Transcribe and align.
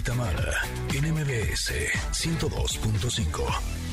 y 0.00 0.02
Tamara 0.02 0.62
en 0.94 1.12
MBS 1.12 1.72
102.5. 2.12 3.90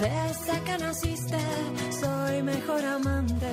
Desde 0.00 0.62
que 0.64 0.78
naciste 0.78 1.38
soy 2.00 2.42
mejor 2.42 2.84
amante, 2.84 3.52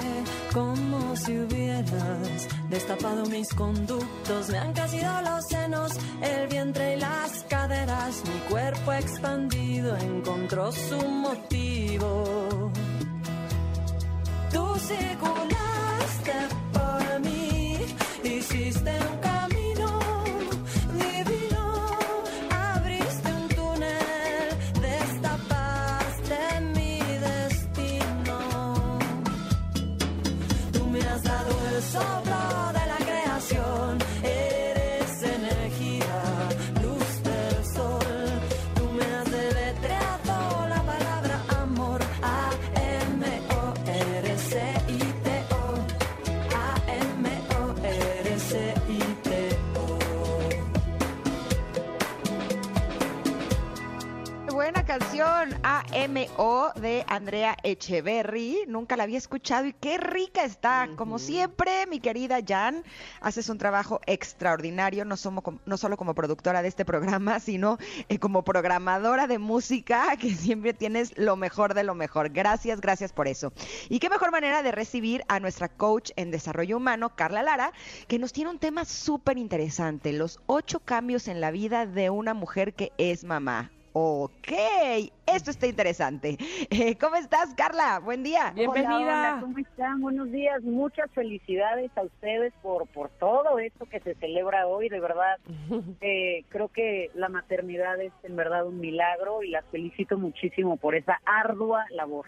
como 0.53 1.15
si 1.17 1.37
hubieras 1.37 2.47
destapado 2.69 3.25
mis 3.25 3.49
conductos. 3.53 4.49
Me 4.49 4.57
han 4.57 4.73
crecido 4.73 5.21
los 5.21 5.45
senos, 5.47 5.91
el 6.21 6.47
vientre 6.47 6.95
y 6.95 6.99
las 6.99 7.43
caderas. 7.49 8.23
Mi 8.25 8.39
cuerpo 8.49 8.93
expandido 8.93 9.95
encontró 9.97 10.71
su 10.71 10.97
motivo. 11.07 11.52
Andrea 57.13 57.55
Echeverry. 57.63 58.63
Nunca 58.67 58.97
la 58.97 59.03
había 59.03 59.19
escuchado 59.19 59.67
y 59.67 59.73
qué 59.73 59.97
rica 59.97 60.43
está. 60.43 60.89
Como 60.95 61.19
siempre, 61.19 61.85
mi 61.87 61.99
querida 61.99 62.39
Jan, 62.45 62.83
haces 63.21 63.49
un 63.49 63.59
trabajo 63.59 64.01
extraordinario, 64.07 65.05
no, 65.05 65.15
somos, 65.15 65.43
no 65.65 65.77
solo 65.77 65.95
como 65.95 66.15
productora 66.15 66.63
de 66.63 66.69
este 66.69 66.85
programa, 66.85 67.39
sino 67.39 67.77
eh, 68.09 68.17
como 68.17 68.43
programadora 68.43 69.27
de 69.27 69.37
música, 69.37 70.15
que 70.19 70.33
siempre 70.33 70.73
tienes 70.73 71.15
lo 71.17 71.35
mejor 71.35 71.75
de 71.75 71.83
lo 71.83 71.93
mejor. 71.93 72.29
Gracias, 72.29 72.81
gracias 72.81 73.13
por 73.13 73.27
eso. 73.27 73.53
Y 73.89 73.99
qué 73.99 74.09
mejor 74.09 74.31
manera 74.31 74.63
de 74.63 74.71
recibir 74.71 75.23
a 75.27 75.39
nuestra 75.39 75.69
coach 75.69 76.11
en 76.15 76.31
desarrollo 76.31 76.77
humano, 76.77 77.15
Carla 77.15 77.43
Lara, 77.43 77.73
que 78.07 78.17
nos 78.17 78.33
tiene 78.33 78.49
un 78.49 78.59
tema 78.59 78.85
súper 78.85 79.37
interesante, 79.37 80.13
los 80.13 80.39
ocho 80.47 80.79
cambios 80.79 81.27
en 81.27 81.41
la 81.41 81.51
vida 81.51 81.85
de 81.85 82.09
una 82.09 82.33
mujer 82.33 82.73
que 82.73 82.91
es 82.97 83.23
mamá. 83.23 83.71
Ok, 83.95 84.51
esto 85.27 85.51
está 85.51 85.67
interesante. 85.67 86.35
Eh, 86.71 86.97
¿Cómo 86.97 87.15
estás, 87.15 87.53
Carla? 87.53 87.99
Buen 87.99 88.23
día. 88.23 88.51
Hola, 88.57 88.97
hola, 88.97 89.37
¿cómo 89.39 89.59
están? 89.59 90.01
Buenos 90.01 90.31
días. 90.31 90.63
Muchas 90.63 91.11
felicidades 91.11 91.91
a 91.95 92.01
ustedes 92.01 92.51
por, 92.63 92.87
por 92.87 93.09
todo 93.09 93.59
esto 93.59 93.85
que 93.85 93.99
se 93.99 94.15
celebra 94.15 94.65
hoy. 94.65 94.89
De 94.89 94.99
verdad, 94.99 95.37
eh, 96.01 96.43
creo 96.49 96.69
que 96.69 97.11
la 97.13 97.29
maternidad 97.29 98.01
es 98.01 98.11
en 98.23 98.35
verdad 98.35 98.65
un 98.65 98.79
milagro 98.79 99.43
y 99.43 99.51
las 99.51 99.65
felicito 99.65 100.17
muchísimo 100.17 100.77
por 100.77 100.95
esa 100.95 101.21
ardua 101.25 101.85
labor. 101.91 102.25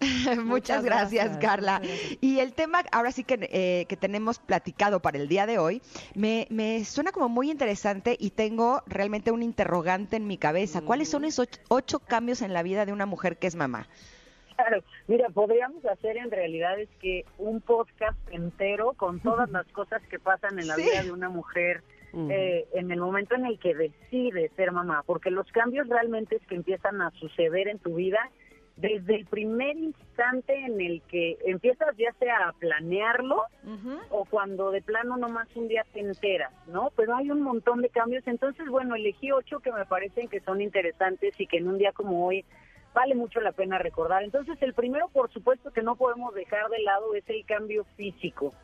Muchas, 0.44 0.84
gracias, 0.84 1.36
Carla. 1.38 1.80
Y 2.20 2.38
el 2.38 2.54
tema, 2.54 2.82
ahora 2.92 3.12
sí 3.12 3.24
que, 3.24 3.38
eh, 3.52 3.86
que 3.88 3.96
tenemos 3.96 4.38
platicado 4.38 5.00
para 5.00 5.18
el 5.18 5.28
día 5.28 5.46
de 5.46 5.58
hoy, 5.58 5.82
me, 6.14 6.46
me 6.50 6.84
suena 6.84 7.12
como 7.12 7.28
muy 7.28 7.50
interesante 7.50 8.16
y 8.18 8.30
tengo 8.30 8.82
realmente 8.86 9.32
un 9.32 9.42
interrogante 9.42 10.16
en 10.16 10.26
mi 10.26 10.38
cabeza. 10.38 10.82
¿Cuáles 10.82 11.08
son 11.08 11.24
esos 11.24 11.48
ocho, 11.48 11.60
ocho 11.68 11.98
cambios 12.00 12.42
en 12.42 12.52
la 12.52 12.62
vida 12.62 12.86
de 12.86 12.92
una 12.92 13.06
mujer 13.06 13.38
que 13.38 13.46
es 13.46 13.56
mamá? 13.56 13.86
Claro, 14.56 14.82
mira, 15.06 15.28
podríamos 15.30 15.84
hacer 15.86 16.16
en 16.16 16.30
realidad 16.32 16.80
es 16.80 16.88
que 17.00 17.24
un 17.38 17.60
podcast 17.60 18.18
entero 18.32 18.92
con 18.94 19.20
todas 19.20 19.48
las 19.50 19.66
cosas 19.68 20.02
que 20.10 20.18
pasan 20.18 20.58
en 20.58 20.66
la 20.66 20.74
Sí. 20.74 20.82
vida 20.82 21.02
de 21.04 21.12
una 21.12 21.28
mujer 21.28 21.82
eh, 22.30 22.66
en 22.72 22.90
el 22.90 22.98
momento 23.00 23.34
en 23.36 23.44
el 23.46 23.58
que 23.60 23.74
decide 23.74 24.50
ser 24.56 24.72
mamá, 24.72 25.02
porque 25.06 25.30
los 25.30 25.46
cambios 25.52 25.86
realmente 25.88 26.36
es 26.36 26.46
que 26.48 26.56
empiezan 26.56 27.00
a 27.02 27.10
suceder 27.12 27.68
en 27.68 27.78
tu 27.78 27.94
vida 27.96 28.18
desde 28.80 29.16
el 29.16 29.26
primer 29.26 29.76
instante 29.76 30.54
en 30.54 30.80
el 30.80 31.02
que 31.02 31.36
empiezas 31.44 31.96
ya 31.96 32.12
sea 32.18 32.48
a 32.48 32.52
planearlo 32.52 33.42
o 34.10 34.24
cuando 34.24 34.70
de 34.70 34.82
plano 34.82 35.16
nomás 35.16 35.48
un 35.56 35.66
día 35.66 35.84
te 35.92 36.00
enteras, 36.00 36.52
¿no? 36.68 36.92
Pero 36.96 37.16
hay 37.16 37.30
un 37.30 37.42
montón 37.42 37.82
de 37.82 37.88
cambios, 37.88 38.26
entonces 38.26 38.68
bueno, 38.68 38.94
elegí 38.94 39.32
ocho 39.32 39.58
que 39.58 39.72
me 39.72 39.84
parecen 39.84 40.28
que 40.28 40.40
son 40.40 40.60
interesantes 40.60 41.34
y 41.40 41.46
que 41.46 41.58
en 41.58 41.68
un 41.68 41.78
día 41.78 41.92
como 41.92 42.26
hoy 42.26 42.44
vale 42.94 43.16
mucho 43.16 43.40
la 43.40 43.52
pena 43.52 43.78
recordar. 43.78 44.22
Entonces 44.22 44.56
el 44.62 44.74
primero, 44.74 45.08
por 45.08 45.30
supuesto, 45.32 45.72
que 45.72 45.82
no 45.82 45.96
podemos 45.96 46.34
dejar 46.34 46.68
de 46.68 46.80
lado 46.82 47.14
es 47.14 47.28
el 47.28 47.44
cambio 47.46 47.84
físico. 47.96 48.54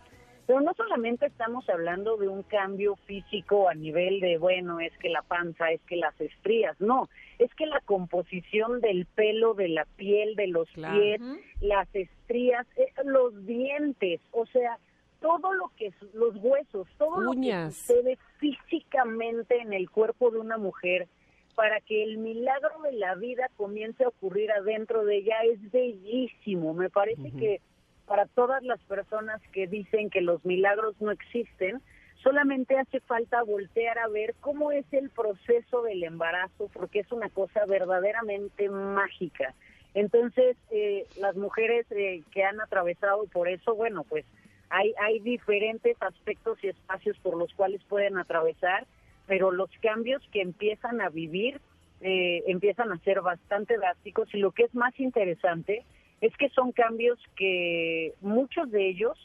Pero 0.46 0.60
no 0.60 0.72
solamente 0.74 1.26
estamos 1.26 1.68
hablando 1.70 2.16
de 2.16 2.28
un 2.28 2.42
cambio 2.42 2.96
físico 3.06 3.68
a 3.68 3.74
nivel 3.74 4.20
de, 4.20 4.36
bueno, 4.36 4.78
es 4.80 4.92
que 4.98 5.08
la 5.08 5.22
panza, 5.22 5.70
es 5.70 5.80
que 5.82 5.96
las 5.96 6.18
estrías, 6.20 6.78
no, 6.80 7.08
es 7.38 7.52
que 7.54 7.66
la 7.66 7.80
composición 7.80 8.80
del 8.80 9.06
pelo, 9.06 9.54
de 9.54 9.68
la 9.68 9.86
piel, 9.96 10.36
de 10.36 10.48
los 10.48 10.68
Claro. 10.70 11.00
pies, 11.00 11.20
las 11.60 11.88
estrías, 11.94 12.66
eh, 12.76 12.92
los 13.04 13.46
dientes, 13.46 14.20
o 14.32 14.44
sea, 14.46 14.78
todo 15.20 15.54
lo 15.54 15.70
que, 15.78 15.94
los 16.12 16.36
huesos, 16.36 16.86
todo 16.98 17.20
lo 17.20 17.32
que 17.32 17.70
sucede 17.70 18.18
físicamente 18.38 19.58
en 19.58 19.72
el 19.72 19.88
cuerpo 19.90 20.30
de 20.30 20.38
una 20.38 20.58
mujer 20.58 21.08
para 21.54 21.80
que 21.80 22.02
el 22.02 22.18
milagro 22.18 22.82
de 22.82 22.92
la 22.92 23.14
vida 23.14 23.48
comience 23.56 24.04
a 24.04 24.08
ocurrir 24.08 24.50
adentro 24.52 25.04
de 25.04 25.18
ella 25.18 25.36
es 25.44 25.70
bellísimo. 25.70 26.74
Me 26.74 26.90
parece 26.90 27.30
que 27.32 27.60
para 28.06 28.26
todas 28.26 28.62
las 28.62 28.80
personas 28.82 29.40
que 29.52 29.66
dicen 29.66 30.10
que 30.10 30.20
los 30.20 30.44
milagros 30.44 30.94
no 31.00 31.10
existen, 31.10 31.80
solamente 32.22 32.78
hace 32.78 33.00
falta 33.00 33.42
voltear 33.42 33.98
a 33.98 34.08
ver 34.08 34.34
cómo 34.40 34.72
es 34.72 34.84
el 34.92 35.10
proceso 35.10 35.82
del 35.82 36.04
embarazo, 36.04 36.70
porque 36.72 37.00
es 37.00 37.12
una 37.12 37.28
cosa 37.28 37.64
verdaderamente 37.66 38.68
mágica. 38.68 39.54
Entonces, 39.94 40.56
eh, 40.70 41.06
las 41.20 41.36
mujeres 41.36 41.86
eh, 41.90 42.22
que 42.32 42.44
han 42.44 42.60
atravesado 42.60 43.26
por 43.26 43.48
eso, 43.48 43.74
bueno, 43.74 44.04
pues 44.04 44.24
hay, 44.70 44.92
hay 45.00 45.20
diferentes 45.20 45.96
aspectos 46.00 46.58
y 46.62 46.68
espacios 46.68 47.16
por 47.18 47.36
los 47.36 47.52
cuales 47.54 47.82
pueden 47.84 48.18
atravesar, 48.18 48.86
pero 49.26 49.52
los 49.52 49.70
cambios 49.80 50.22
que 50.32 50.40
empiezan 50.40 51.00
a 51.00 51.10
vivir 51.10 51.60
eh, 52.00 52.42
empiezan 52.48 52.92
a 52.92 52.98
ser 52.98 53.20
bastante 53.20 53.76
drásticos 53.76 54.28
y 54.34 54.38
lo 54.38 54.50
que 54.50 54.64
es 54.64 54.74
más 54.74 54.98
interesante 54.98 55.84
es 56.26 56.36
que 56.36 56.48
son 56.50 56.72
cambios 56.72 57.18
que 57.36 58.14
muchos 58.20 58.70
de 58.70 58.88
ellos 58.90 59.16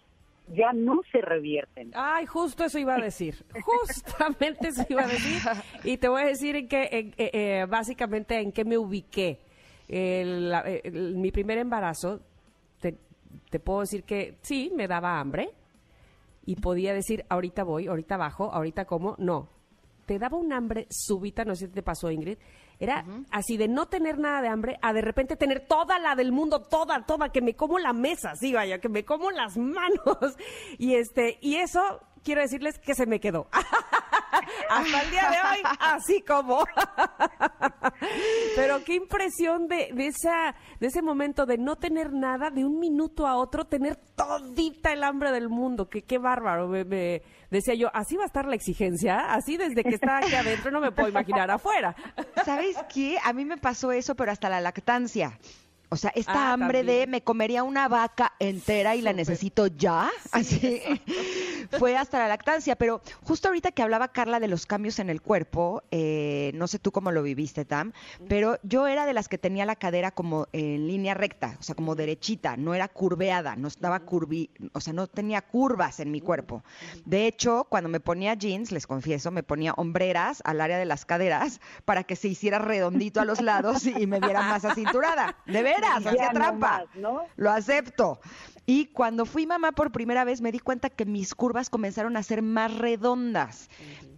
ya 0.55 0.73
no 0.73 1.01
se 1.11 1.21
revierten. 1.21 1.91
Ay, 1.93 2.25
justo 2.25 2.63
eso 2.63 2.79
iba 2.79 2.95
a 2.95 2.99
decir. 2.99 3.35
Justamente 3.63 4.69
eso 4.69 4.83
iba 4.89 5.03
a 5.03 5.07
decir. 5.07 5.39
Y 5.83 5.97
te 5.97 6.07
voy 6.09 6.23
a 6.23 6.25
decir 6.25 6.55
en 6.55 6.67
qué, 6.67 6.89
en- 6.91 7.13
eh, 7.17 7.29
eh, 7.33 7.65
básicamente 7.69 8.39
en 8.39 8.51
qué 8.51 8.65
me 8.65 8.77
ubiqué. 8.77 9.39
El- 9.87 10.51
el- 10.83 11.15
mi 11.17 11.31
primer 11.31 11.57
embarazo, 11.59 12.19
te, 12.79 12.95
te 13.49 13.59
puedo 13.59 13.81
decir 13.81 14.03
que 14.03 14.37
sí, 14.41 14.71
me 14.75 14.87
daba 14.87 15.19
hambre. 15.19 15.49
Y 16.45 16.55
podía 16.55 16.93
decir, 16.95 17.25
ahorita 17.29 17.63
voy, 17.63 17.85
ahorita 17.87 18.17
bajo, 18.17 18.51
ahorita 18.51 18.85
como. 18.85 19.16
No. 19.19 19.49
Te 20.09 20.18
daba 20.18 20.40
un 20.40 20.52
hambre 20.52 20.88
súbita, 20.90 21.46
no 21.46 21.56
sé 21.56 21.68
si 21.68 21.72
te 21.72 21.84
pasó, 21.84 22.09
Ingrid. 22.09 22.40
Era 22.80 23.06
así 23.30 23.58
de 23.58 23.68
no 23.68 23.90
tener 23.90 24.18
nada 24.18 24.42
de 24.42 24.47
hambre 24.47 24.79
a 24.82 24.91
de 24.91 25.02
repente 25.02 25.35
tener 25.35 25.67
toda 25.67 26.00
la 26.00 26.16
del 26.16 26.32
mundo, 26.32 26.64
toda, 26.64 27.06
toda, 27.06 27.29
que 27.29 27.44
me 27.44 27.53
como 27.53 27.78
la 27.78 27.94
mesa, 27.94 28.35
sí, 28.35 28.52
vaya, 28.52 28.79
que 28.79 28.90
me 28.90 29.06
como 29.06 29.29
las 29.29 29.56
manos. 29.56 30.35
Y 30.79 30.96
este, 30.96 31.38
y 31.41 31.58
eso 31.58 32.00
quiero 32.23 32.41
decirles 32.41 32.77
que 32.79 32.93
se 32.95 33.05
me 33.05 33.19
quedó. 33.19 33.47
Hasta 34.69 35.01
el 35.03 35.11
día 35.11 35.29
de 35.29 35.37
hoy, 35.37 35.63
así 35.79 36.21
como. 36.21 36.63
Pero 38.55 38.83
qué 38.83 38.95
impresión 38.95 39.67
de, 39.67 39.89
de 39.93 40.07
esa, 40.07 40.55
de 40.79 40.87
ese 40.87 41.01
momento 41.01 41.45
de 41.45 41.57
no 41.57 41.75
tener 41.75 42.11
nada, 42.13 42.49
de 42.49 42.66
un 42.66 42.79
minuto 42.79 43.27
a 43.27 43.35
otro, 43.35 43.66
tener 43.66 43.95
todita 44.16 44.91
el 44.93 45.03
hambre 45.03 45.31
del 45.31 45.49
mundo. 45.49 45.89
Que 45.89 46.03
qué 46.03 46.17
bárbaro. 46.17 46.67
Me, 46.67 46.83
me- 46.85 47.21
decía 47.49 47.73
yo, 47.73 47.89
así 47.93 48.16
va 48.16 48.23
a 48.23 48.27
estar 48.27 48.45
la 48.45 48.55
exigencia, 48.55 49.33
así 49.33 49.57
desde 49.57 49.83
que 49.83 49.95
está 49.95 50.17
aquí 50.19 50.35
adentro 50.35 50.69
no 50.71 50.79
me 50.81 50.91
puedo 50.91 51.09
imaginar 51.09 51.49
afuera. 51.49 51.95
¿Sabes 52.45 52.77
qué? 52.93 53.17
A 53.23 53.33
mí 53.33 53.45
me 53.45 53.57
pasó 53.57 53.91
eso, 53.91 54.16
pero 54.16 54.31
hasta 54.31 54.49
la 54.49 54.61
lactancia. 54.61 55.39
O 55.90 55.96
sea, 55.96 56.12
esta 56.16 56.50
Ah, 56.50 56.53
hambre 56.53 56.84
de 56.84 57.08
me 57.08 57.24
comería 57.24 57.64
una 57.64 57.88
vaca 57.88 58.34
entera 58.40 58.96
y 58.96 59.02
la 59.02 59.14
necesito 59.14 59.68
ya. 59.68 60.09
Así. 60.32 60.82
fue 61.78 61.97
hasta 61.97 62.20
la 62.20 62.28
lactancia. 62.28 62.76
Pero 62.76 63.02
justo 63.24 63.47
ahorita 63.47 63.72
que 63.72 63.82
hablaba 63.82 64.09
Carla 64.09 64.40
de 64.40 64.47
los 64.47 64.66
cambios 64.66 65.00
en 65.00 65.09
el 65.09 65.22
cuerpo, 65.22 65.84
eh, 65.91 66.52
no 66.56 66.68
sé 66.68 66.80
tú 66.80 66.91
cómo 66.91 67.12
lo 67.12 67.24
viviste, 67.24 67.66
Tam, 67.66 67.91
pero 68.28 68.58
yo 68.64 68.88
era 68.88 69.06
de 69.06 69.14
las 69.14 69.28
que 69.28 69.38
tenía 69.38 69.66
la 69.66 69.76
cadera 69.76 70.12
como 70.12 70.47
en 70.53 70.88
línea 70.88 71.14
recta, 71.14 71.58
o 71.59 71.64
sea, 71.64 71.76
como 71.76 71.96
derechita, 71.96 72.58
no 72.58 72.74
era 72.74 72.88
curveada, 72.88 73.56
no 73.56 73.68
estaba 73.68 74.00
curvi, 74.00 74.50
o 74.74 74.82
sea, 74.82 74.94
no 74.94 75.08
tenía 75.08 75.41
curvas 75.41 76.00
en 76.00 76.12
mi 76.12 76.22
cuerpo. 76.22 76.64
De 77.06 77.28
hecho, 77.28 77.68
cuando 77.70 77.90
me 77.90 78.00
ponía 78.00 78.34
jeans, 78.34 78.72
les 78.72 78.88
confieso, 78.88 79.32
me 79.32 79.44
ponía 79.44 79.74
hombreras 79.74 80.41
al 80.46 80.62
área 80.62 80.78
de 80.78 80.86
las 80.86 81.06
caderas 81.06 81.59
para 81.86 82.03
que 82.03 82.16
se 82.16 82.28
hiciera 82.28 82.59
redondito 82.59 83.20
a 83.22 83.26
los 83.26 83.41
lados 83.41 83.86
y 83.86 84.08
me 84.08 84.20
viera 84.20 84.41
más 84.44 84.66
acinturada. 84.66 85.38
De 85.46 85.64
veras, 85.81 86.05
hacía 86.05 86.29
trampa. 86.31 86.79
más, 86.79 86.96
¿no? 86.96 87.23
Lo 87.35 87.52
acepto. 87.52 88.20
Y 88.66 88.85
cuando 88.87 89.26
fui 89.26 89.47
mamá 89.47 89.72
por 89.72 89.91
primera 89.91 90.23
vez 90.23 90.41
me 90.41 90.52
di 90.52 90.59
cuenta 90.59 90.90
que 90.90 91.05
mis 91.05 91.34
curvas 91.34 91.70
comenzaron 91.70 92.16
a 92.17 92.23
ser 92.23 92.41
más 92.41 92.78
redondas. 92.78 93.70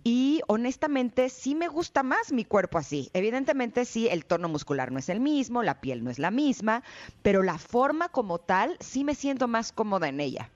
Y 0.03 0.41
honestamente 0.47 1.29
sí 1.29 1.55
me 1.55 1.67
gusta 1.67 2.03
más 2.03 2.33
mi 2.33 2.43
cuerpo 2.43 2.77
así. 2.77 3.09
Evidentemente 3.13 3.85
sí, 3.85 4.07
el 4.09 4.25
tono 4.25 4.49
muscular 4.49 4.91
no 4.91 4.99
es 4.99 5.09
el 5.09 5.19
mismo, 5.19 5.63
la 5.63 5.79
piel 5.79 6.03
no 6.03 6.09
es 6.09 6.19
la 6.19 6.31
misma, 6.31 6.83
pero 7.21 7.43
la 7.43 7.57
forma 7.57 8.09
como 8.09 8.39
tal 8.39 8.75
sí 8.79 9.03
me 9.03 9.15
siento 9.15 9.47
más 9.47 9.71
cómoda 9.71 10.09
en 10.09 10.19
ella. 10.19 10.49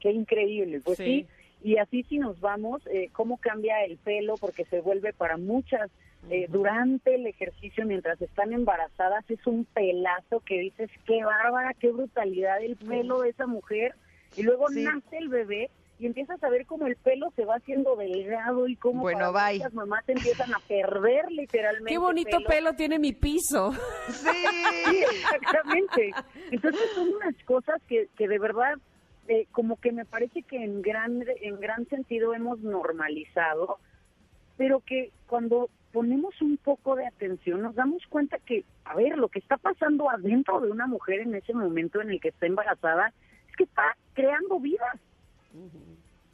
Qué 0.00 0.12
increíble, 0.12 0.80
pues 0.80 0.98
Sí. 0.98 1.04
sí. 1.04 1.26
Y 1.62 1.76
así 1.78 2.04
si 2.04 2.18
nos 2.18 2.40
vamos, 2.40 2.86
eh, 2.86 3.08
cómo 3.12 3.36
cambia 3.38 3.84
el 3.84 3.96
pelo, 3.98 4.36
porque 4.36 4.64
se 4.66 4.80
vuelve 4.80 5.12
para 5.12 5.36
muchas 5.36 5.90
eh, 6.30 6.46
durante 6.48 7.14
el 7.14 7.26
ejercicio, 7.26 7.86
mientras 7.86 8.20
están 8.20 8.52
embarazadas, 8.52 9.24
es 9.30 9.46
un 9.46 9.64
pelazo 9.66 10.40
que 10.40 10.58
dices, 10.58 10.90
qué 11.06 11.22
bárbara, 11.24 11.74
qué 11.74 11.90
brutalidad 11.90 12.60
el 12.62 12.76
pelo 12.76 13.20
de 13.20 13.30
esa 13.30 13.46
mujer. 13.46 13.94
Y 14.36 14.42
luego 14.42 14.68
Sí. 14.68 14.82
nace 14.84 15.16
el 15.16 15.28
bebé 15.28 15.70
y 16.00 16.06
empiezas 16.06 16.42
a 16.44 16.48
ver 16.50 16.66
cómo 16.66 16.86
el 16.86 16.96
pelo 16.96 17.32
se 17.34 17.44
va 17.44 17.56
haciendo 17.56 17.96
delgado 17.96 18.68
y 18.68 18.76
cómo 18.76 19.00
Bueno, 19.02 19.32
muchas 19.32 19.72
mamás 19.74 20.08
empiezan 20.08 20.52
a 20.54 20.58
perder 20.60 21.30
literalmente. 21.32 21.90
Qué 21.92 21.98
bonito 21.98 22.38
pelo 22.46 22.72
tiene 22.74 22.98
mi 22.98 23.12
piso. 23.12 23.72
Sí. 24.08 24.28
Sí, 24.90 25.04
exactamente. 25.10 26.12
Entonces 26.50 26.82
son 26.94 27.08
unas 27.14 27.34
cosas 27.44 27.80
que, 27.88 28.08
que 28.16 28.28
de 28.28 28.38
verdad, 28.38 28.74
eh, 29.28 29.46
como 29.52 29.76
que 29.76 29.92
me 29.92 30.06
parece 30.06 30.42
que 30.42 30.64
en 30.64 30.80
gran, 30.80 31.22
en 31.42 31.60
gran 31.60 31.86
sentido 31.88 32.34
hemos 32.34 32.60
normalizado, 32.60 33.78
pero 34.56 34.80
que 34.80 35.12
cuando 35.26 35.68
ponemos 35.92 36.40
un 36.40 36.56
poco 36.56 36.96
de 36.96 37.06
atención 37.06 37.62
nos 37.62 37.74
damos 37.74 38.02
cuenta 38.06 38.38
que, 38.38 38.64
a 38.86 38.94
ver, 38.94 39.18
lo 39.18 39.28
que 39.28 39.38
está 39.38 39.58
pasando 39.58 40.08
adentro 40.08 40.60
de 40.60 40.70
una 40.70 40.86
mujer 40.86 41.20
en 41.20 41.34
ese 41.34 41.52
momento 41.52 42.00
en 42.00 42.10
el 42.10 42.20
que 42.20 42.28
está 42.28 42.46
embarazada 42.46 43.12
es 43.50 43.56
que 43.56 43.64
está 43.64 43.96
creando 44.14 44.58
vida. 44.60 44.98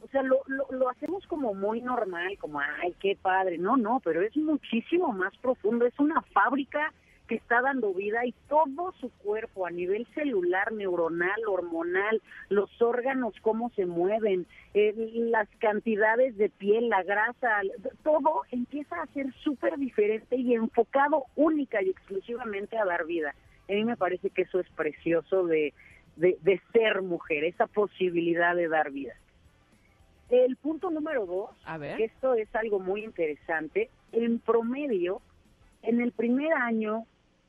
O 0.01 0.07
sea, 0.07 0.23
lo, 0.23 0.39
lo, 0.47 0.67
lo 0.71 0.89
hacemos 0.89 1.27
como 1.27 1.53
muy 1.53 1.81
normal, 1.81 2.37
como, 2.37 2.61
ay, 2.61 2.95
qué 3.01 3.17
padre. 3.21 3.57
No, 3.57 3.75
no, 3.75 3.99
pero 4.03 4.21
es 4.21 4.37
muchísimo 4.37 5.11
más 5.11 5.35
profundo. 5.37 5.85
Es 5.85 5.99
una 5.99 6.21
fábrica 6.21 6.93
que 7.27 7.35
está 7.35 7.61
dando 7.61 7.93
vida 7.93 8.25
y 8.25 8.33
todo 8.47 8.93
su 8.99 9.09
cuerpo 9.09 9.65
a 9.65 9.71
nivel 9.71 10.05
celular, 10.13 10.71
neuronal, 10.71 11.39
hormonal, 11.47 12.21
los 12.49 12.69
órganos, 12.81 13.33
cómo 13.41 13.71
se 13.71 13.85
mueven, 13.85 14.45
eh, 14.73 14.93
las 15.15 15.47
cantidades 15.59 16.37
de 16.37 16.49
piel, 16.49 16.89
la 16.89 17.03
grasa, 17.03 17.61
todo 18.03 18.43
empieza 18.51 19.01
a 19.01 19.07
ser 19.07 19.33
súper 19.43 19.77
diferente 19.77 20.35
y 20.35 20.53
enfocado 20.53 21.25
única 21.35 21.81
y 21.81 21.89
exclusivamente 21.89 22.77
a 22.77 22.85
dar 22.85 23.05
vida. 23.05 23.33
A 23.67 23.71
mí 23.73 23.83
me 23.83 23.97
parece 23.97 24.29
que 24.29 24.43
eso 24.43 24.59
es 24.59 24.69
precioso 24.71 25.45
de, 25.47 25.73
de, 26.17 26.37
de 26.43 26.61
ser 26.71 27.01
mujer, 27.01 27.43
esa 27.43 27.65
posibilidad 27.67 28.55
de 28.55 28.67
dar 28.67 28.91
vida. 28.91 29.13
El 30.29 30.55
punto 30.57 30.89
número 30.89 31.25
dos, 31.25 31.49
A 31.65 31.77
ver. 31.77 31.97
que 31.97 32.05
esto 32.05 32.33
es 32.33 32.53
algo 32.55 32.79
muy 32.79 33.03
interesante, 33.03 33.89
en 34.11 34.39
promedio, 34.39 35.21
en 35.83 36.01
el 36.01 36.11
primer 36.11 36.51
año, 36.53 37.05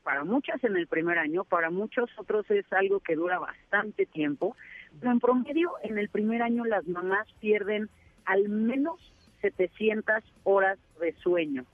para 0.07 0.23
muchas 0.23 0.63
en 0.63 0.77
el 0.77 0.87
primer 0.87 1.17
año, 1.19 1.43
para 1.43 1.69
muchos 1.69 2.09
otros 2.17 2.49
es 2.49 2.63
algo 2.71 3.01
que 3.01 3.13
dura 3.17 3.39
bastante 3.39 4.05
tiempo, 4.05 4.55
pero 5.01 5.11
en 5.11 5.19
promedio 5.19 5.71
en 5.83 5.97
el 5.97 6.07
primer 6.07 6.41
año 6.43 6.63
las 6.63 6.87
mamás 6.87 7.27
pierden 7.41 7.89
al 8.23 8.47
menos 8.47 9.01
700 9.41 10.23
horas 10.45 10.79
de 11.01 11.11
sueño. 11.15 11.65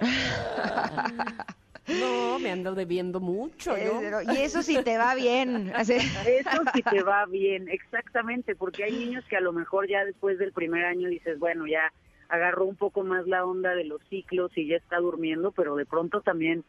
No, 2.00 2.40
me 2.40 2.50
ando 2.50 2.74
debiendo 2.74 3.20
mucho, 3.20 3.76
Eh, 3.76 3.88
pero- 4.00 4.20
Y 4.20 4.38
eso 4.38 4.60
sí 4.64 4.76
te 4.82 4.98
va 4.98 5.14
bien. 5.14 5.72
Eso 5.78 6.60
sí 6.74 6.82
te 6.82 7.02
va 7.04 7.26
bien, 7.26 7.68
exactamente, 7.68 8.56
porque 8.56 8.82
hay 8.82 8.90
niños 8.92 9.24
que 9.28 9.36
a 9.36 9.40
lo 9.40 9.52
mejor 9.52 9.86
ya 9.88 10.04
después 10.04 10.36
del 10.40 10.50
primer 10.50 10.84
año 10.84 11.08
dices, 11.08 11.38
bueno, 11.38 11.64
ya 11.68 11.92
agarró 12.28 12.64
un 12.64 12.74
poco 12.74 13.04
más 13.04 13.28
la 13.28 13.44
onda 13.44 13.76
de 13.76 13.84
los 13.84 14.02
ciclos 14.10 14.50
y 14.56 14.66
ya 14.66 14.76
está 14.78 14.96
durmiendo, 14.98 15.52
pero 15.52 15.76
de 15.76 15.86
pronto 15.86 16.22
también 16.22 16.64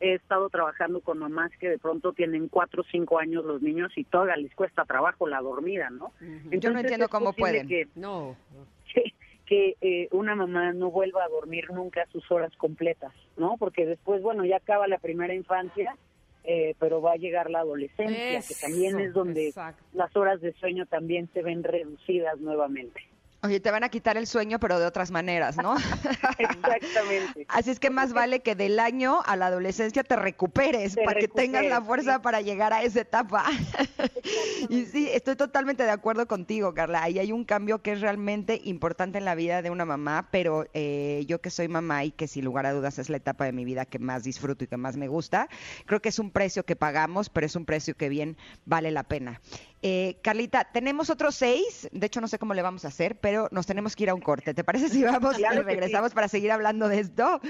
he 0.00 0.14
estado 0.14 0.48
trabajando 0.48 1.00
con 1.00 1.18
mamás 1.18 1.50
que 1.58 1.68
de 1.68 1.78
pronto 1.78 2.12
tienen 2.12 2.48
cuatro 2.48 2.82
o 2.82 2.86
cinco 2.90 3.18
años 3.18 3.44
los 3.44 3.62
niños 3.62 3.92
y 3.96 4.04
todavía 4.04 4.36
les 4.36 4.54
cuesta 4.54 4.84
trabajo 4.84 5.26
la 5.26 5.40
dormida, 5.40 5.90
¿no? 5.90 6.12
Yo 6.50 6.70
no 6.70 6.78
entiendo 6.78 7.06
es 7.06 7.10
cómo 7.10 7.32
posible 7.32 7.64
pueden. 7.64 7.68
Que, 7.68 7.88
No. 7.94 8.36
que, 8.94 9.12
que, 9.46 9.76
eh, 9.80 10.08
una 10.12 10.34
mamá 10.34 10.72
no 10.72 10.90
vuelva 10.90 11.24
a 11.24 11.28
dormir 11.28 11.70
nunca 11.72 12.06
sus 12.12 12.30
horas 12.30 12.54
completas, 12.56 13.12
¿no? 13.36 13.56
Porque 13.58 13.86
después, 13.86 14.22
bueno, 14.22 14.44
ya 14.44 14.56
acaba 14.56 14.86
la 14.86 14.98
primera 14.98 15.34
infancia, 15.34 15.96
eh, 16.44 16.74
pero 16.78 17.02
va 17.02 17.12
a 17.12 17.16
llegar 17.16 17.50
la 17.50 17.60
adolescencia, 17.60 18.40
que 18.40 18.54
también 18.60 19.00
es 19.00 19.12
donde 19.12 19.48
exacto. 19.48 19.82
las 19.92 20.14
horas 20.16 20.40
de 20.40 20.52
sueño 20.54 20.86
también 20.86 21.28
se 21.32 21.42
ven 21.42 21.64
reducidas 21.64 22.38
nuevamente. 22.40 23.02
Oye, 23.40 23.60
te 23.60 23.70
van 23.70 23.84
a 23.84 23.88
quitar 23.88 24.16
el 24.16 24.26
sueño, 24.26 24.58
pero 24.58 24.80
de 24.80 24.86
otras 24.86 25.12
maneras, 25.12 25.56
¿no? 25.56 25.76
Exactamente. 26.38 27.46
Así 27.48 27.70
es 27.70 27.78
que 27.78 27.88
más 27.88 28.12
vale 28.12 28.40
que 28.40 28.56
del 28.56 28.80
año 28.80 29.20
a 29.24 29.36
la 29.36 29.46
adolescencia 29.46 30.02
te 30.02 30.16
recuperes 30.16 30.96
Te 30.96 31.04
para 31.04 31.20
que 31.20 31.28
tengas 31.28 31.64
la 31.66 31.80
fuerza 31.80 32.14
sí. 32.14 32.20
para 32.20 32.40
llegar 32.40 32.72
a 32.72 32.82
esa 32.82 33.00
etapa. 33.00 33.44
y 34.68 34.86
sí, 34.86 35.08
estoy 35.12 35.36
totalmente 35.36 35.84
de 35.84 35.90
acuerdo 35.90 36.26
contigo, 36.26 36.74
Carla. 36.74 37.04
Ahí 37.04 37.20
hay 37.20 37.30
un 37.30 37.44
cambio 37.44 37.80
que 37.80 37.92
es 37.92 38.00
realmente 38.00 38.60
importante 38.64 39.18
en 39.18 39.24
la 39.24 39.36
vida 39.36 39.62
de 39.62 39.70
una 39.70 39.84
mamá, 39.84 40.28
pero 40.32 40.66
eh, 40.74 41.24
yo 41.28 41.40
que 41.40 41.50
soy 41.50 41.68
mamá 41.68 42.04
y 42.04 42.10
que 42.10 42.26
sin 42.26 42.44
lugar 42.44 42.66
a 42.66 42.72
dudas 42.72 42.98
es 42.98 43.08
la 43.08 43.18
etapa 43.18 43.44
de 43.44 43.52
mi 43.52 43.64
vida 43.64 43.84
que 43.84 44.00
más 44.00 44.24
disfruto 44.24 44.64
y 44.64 44.66
que 44.66 44.76
más 44.76 44.96
me 44.96 45.06
gusta, 45.06 45.48
creo 45.86 46.02
que 46.02 46.08
es 46.08 46.18
un 46.18 46.32
precio 46.32 46.64
que 46.64 46.74
pagamos, 46.74 47.28
pero 47.30 47.46
es 47.46 47.54
un 47.54 47.64
precio 47.64 47.96
que 47.96 48.08
bien 48.08 48.36
vale 48.64 48.90
la 48.90 49.04
pena. 49.04 49.40
Eh, 49.82 50.18
Carlita, 50.22 50.64
tenemos 50.72 51.08
otros 51.08 51.36
seis, 51.36 51.88
de 51.92 52.06
hecho 52.06 52.20
no 52.20 52.26
sé 52.28 52.38
cómo 52.38 52.52
le 52.54 52.62
vamos 52.62 52.84
a 52.84 52.88
hacer, 52.88 53.16
pero 53.20 53.48
nos 53.52 53.66
tenemos 53.66 53.94
que 53.94 54.02
ir 54.04 54.10
a 54.10 54.14
un 54.14 54.20
corte. 54.20 54.52
¿Te 54.54 54.64
parece 54.64 54.88
si 54.88 55.04
vamos 55.04 55.36
Claro 55.36 55.54
y 55.56 55.58
sí. 55.58 55.62
regresamos 55.64 56.12
para 56.14 56.28
seguir 56.28 56.50
hablando 56.50 56.88
de 56.88 57.00
esto? 57.00 57.40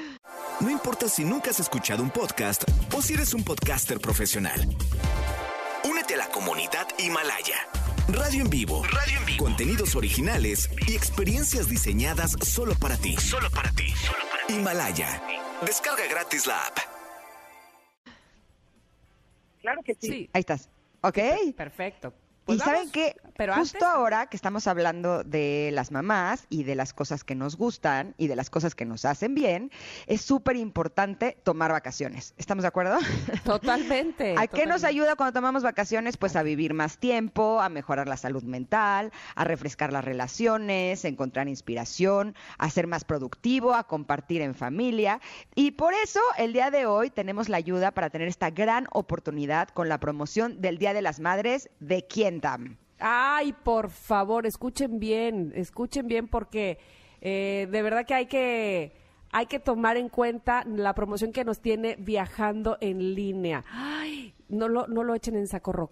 No 0.60 0.70
importa 0.70 1.08
si 1.08 1.24
nunca 1.24 1.50
has 1.50 1.60
escuchado 1.60 2.02
un 2.02 2.10
podcast 2.10 2.64
o 2.94 3.00
si 3.00 3.14
eres 3.14 3.32
un 3.32 3.44
podcaster 3.44 3.98
profesional. 3.98 4.60
Únete 5.88 6.14
a 6.14 6.18
la 6.18 6.28
comunidad 6.28 6.86
Himalaya. 6.98 7.56
Radio 8.08 8.42
en 8.42 8.50
vivo. 8.50 8.82
Radio 8.84 9.18
en 9.20 9.26
vivo. 9.26 9.44
Contenidos 9.44 9.94
originales 9.94 10.70
y 10.86 10.94
experiencias 10.96 11.68
diseñadas 11.68 12.32
solo 12.42 12.74
para 12.74 12.96
ti. 12.96 13.16
Solo 13.16 13.50
para 13.50 13.70
ti. 13.72 13.86
Himalaya. 14.48 15.22
Descarga 15.64 16.04
gratis 16.10 16.46
la 16.46 16.58
app. 16.66 16.78
Claro 19.60 19.82
que 19.82 19.94
sí. 19.94 20.08
Sí, 20.08 20.30
Ahí 20.32 20.40
estás. 20.40 20.68
¿Ok? 21.08 21.54
perfecto. 21.56 22.12
y 22.12 22.46
Pues 22.46 22.58
saben 22.60 22.74
vamos, 22.80 22.92
que 22.92 23.16
pero 23.38 23.54
justo 23.54 23.78
antes- 23.78 23.88
ahora 23.88 24.26
que 24.26 24.36
estamos 24.36 24.66
hablando 24.66 25.22
de 25.22 25.70
las 25.72 25.92
mamás 25.92 26.44
y 26.50 26.64
de 26.64 26.74
las 26.74 26.92
cosas 26.92 27.22
que 27.22 27.36
nos 27.36 27.56
gustan 27.56 28.14
y 28.18 28.26
de 28.26 28.34
las 28.34 28.50
cosas 28.50 28.74
que 28.74 28.84
nos 28.84 29.04
hacen 29.04 29.36
bien, 29.36 29.70
es 30.08 30.22
súper 30.22 30.56
importante 30.56 31.38
tomar 31.44 31.70
vacaciones. 31.70 32.34
¿Estamos 32.36 32.62
de 32.62 32.68
acuerdo? 32.68 32.98
Totalmente. 33.44 34.34
¿A 34.38 34.48
qué 34.48 34.66
nos 34.66 34.82
ayuda 34.82 35.14
cuando 35.14 35.32
tomamos 35.32 35.62
vacaciones? 35.62 36.16
Pues 36.16 36.34
a 36.34 36.42
vivir 36.42 36.74
más 36.74 36.98
tiempo, 36.98 37.60
a 37.60 37.68
mejorar 37.68 38.08
la 38.08 38.16
salud 38.16 38.42
mental, 38.42 39.12
a 39.36 39.44
refrescar 39.44 39.92
las 39.92 40.04
relaciones, 40.04 41.04
a 41.04 41.08
encontrar 41.08 41.48
inspiración, 41.48 42.34
a 42.58 42.68
ser 42.70 42.88
más 42.88 43.04
productivo, 43.04 43.74
a 43.74 43.84
compartir 43.84 44.42
en 44.42 44.56
familia. 44.56 45.20
Y 45.54 45.70
por 45.70 45.94
eso 45.94 46.20
el 46.38 46.52
día 46.52 46.72
de 46.72 46.86
hoy 46.86 47.08
tenemos 47.10 47.48
la 47.48 47.56
ayuda 47.58 47.92
para 47.92 48.10
tener 48.10 48.26
esta 48.26 48.50
gran 48.50 48.88
oportunidad 48.90 49.68
con 49.68 49.88
la 49.88 50.00
promoción 50.00 50.60
del 50.60 50.78
Día 50.78 50.92
de 50.92 51.02
las 51.02 51.20
Madres 51.20 51.70
de 51.78 52.04
Quientam. 52.04 52.78
Ay, 52.98 53.52
por 53.52 53.90
favor, 53.90 54.46
escuchen 54.46 54.98
bien, 54.98 55.52
escuchen 55.54 56.06
bien 56.06 56.28
porque 56.28 56.78
eh, 57.20 57.68
de 57.70 57.82
verdad 57.82 58.06
que 58.06 58.14
hay 58.14 58.26
que 58.26 58.92
hay 59.30 59.46
que 59.46 59.58
tomar 59.58 59.96
en 59.96 60.08
cuenta 60.08 60.64
la 60.64 60.94
promoción 60.94 61.32
que 61.32 61.44
nos 61.44 61.60
tiene 61.60 61.96
viajando 61.98 62.78
en 62.80 63.14
línea. 63.14 63.64
Ay, 63.70 64.34
no 64.48 64.68
lo 64.68 64.86
no 64.86 65.04
lo 65.04 65.14
echen 65.14 65.36
en 65.36 65.46
saco 65.46 65.90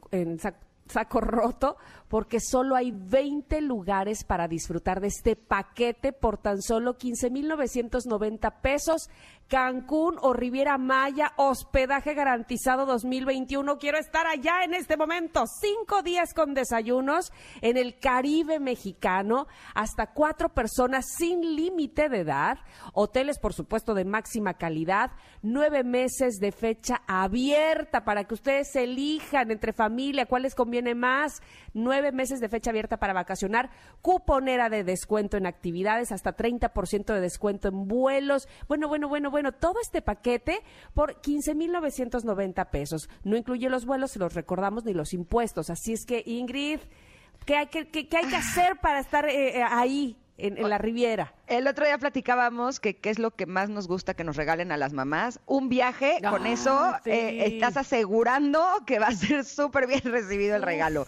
saco 0.89 1.21
roto 1.21 1.77
porque 2.09 2.39
solo 2.41 2.77
hay 2.77 2.93
20 2.93 3.61
lugares 3.61 4.25
para 4.25 4.49
disfrutar 4.49 5.01
de 5.01 5.09
este 5.09 5.37
paquete 5.37 6.13
por 6.13 6.39
tan 6.39 6.63
solo 6.63 6.97
15.990 6.97 8.61
pesos 8.61 9.11
Cancún 9.49 10.17
o 10.23 10.33
Riviera 10.33 10.77
Maya, 10.77 11.33
hospedaje 11.37 12.15
garantizado 12.15 12.85
2021. 12.85 13.79
Quiero 13.79 13.97
estar 13.97 14.27
allá 14.27 14.65
en 14.65 14.75
este 14.75 14.97
momento. 14.97 15.45
Cinco 15.47 16.03
días 16.03 16.35
con 16.35 16.53
desayunos 16.53 17.33
en 17.61 17.77
el 17.77 17.99
Caribe 18.01 18.59
mexicano, 18.59 19.47
hasta 19.75 20.09
cuatro 20.13 20.49
personas 20.49 21.07
sin 21.17 21.55
límite 21.55 22.09
de 22.09 22.21
edad, 22.21 22.59
hoteles, 22.93 23.39
por 23.39 23.53
supuesto, 23.53 23.95
de 23.95 24.05
máxima 24.05 24.55
calidad, 24.55 25.13
nueve 25.43 25.85
meses 25.85 26.41
de 26.41 26.51
fecha 26.51 27.03
abierta 27.07 28.05
para 28.05 28.25
que 28.25 28.35
ustedes 28.35 28.75
elijan 28.75 29.53
entre 29.53 29.73
familia 29.73 30.27
cuál 30.27 30.43
les 30.43 30.57
conviene 30.57 30.97
más, 30.97 31.41
nueve 31.73 32.11
meses 32.11 32.41
de 32.41 32.49
fecha 32.49 32.71
abierta 32.71 32.97
para 32.97 33.13
vacacionar, 33.13 33.71
cuponera 34.03 34.69
de 34.71 34.83
descuento 34.83 35.37
en 35.37 35.47
actividades, 35.47 36.11
hasta 36.11 36.37
30% 36.37 37.15
de 37.15 37.21
descuento 37.21 37.69
en 37.69 37.87
vuelos. 37.87 38.49
Bueno, 38.67 38.89
bueno, 38.89 39.09
bueno, 39.09 39.31
bueno, 39.37 39.53
todo 39.53 39.83
este 39.83 40.01
paquete 40.01 40.63
por 40.95 41.21
15,990 41.21 42.71
pesos. 42.71 43.11
No 43.23 43.37
incluye 43.37 43.69
los 43.69 43.85
vuelos, 43.85 44.13
se 44.13 44.19
los 44.19 44.33
recordamos, 44.33 44.87
ni 44.87 44.95
los 44.95 45.13
impuestos. 45.13 45.69
Así 45.69 45.93
es 45.93 46.07
que, 46.07 46.23
Ingrid, 46.25 46.81
¿qué 47.45 47.57
hay 47.57 47.67
que, 47.67 47.87
qué, 47.87 48.09
qué 48.09 48.17
hay 48.17 48.29
que 48.29 48.37
hacer 48.37 48.81
para 48.81 48.99
estar 48.99 49.29
eh, 49.29 49.59
eh, 49.59 49.63
ahí 49.63 50.17
en, 50.39 50.59
en 50.59 50.69
la 50.69 50.79
Riviera? 50.79 51.33
El 51.47 51.69
otro 51.69 51.85
día 51.87 51.97
platicábamos 51.99 52.81
que 52.81 52.97
qué 52.97 53.11
es 53.11 53.19
lo 53.21 53.31
que 53.31 53.47
más 53.47 53.69
nos 53.69 53.87
gusta 53.87 54.15
que 54.15 54.25
nos 54.25 54.35
regalen 54.37 54.73
a 54.73 54.77
las 54.77 54.93
mamás. 54.93 55.39
Un 55.47 55.69
viaje, 55.69 56.19
con 56.29 56.45
Ah, 56.45 56.51
eso 56.51 56.93
sí. 57.05 57.11
eh, 57.11 57.47
estás 57.47 57.77
asegurando 57.77 58.65
que 58.85 58.99
va 58.99 59.07
a 59.09 59.13
ser 59.15 59.45
súper 59.45 59.87
bien 59.87 60.01
recibido 60.05 60.57
el 60.57 60.63
regalo. 60.63 61.07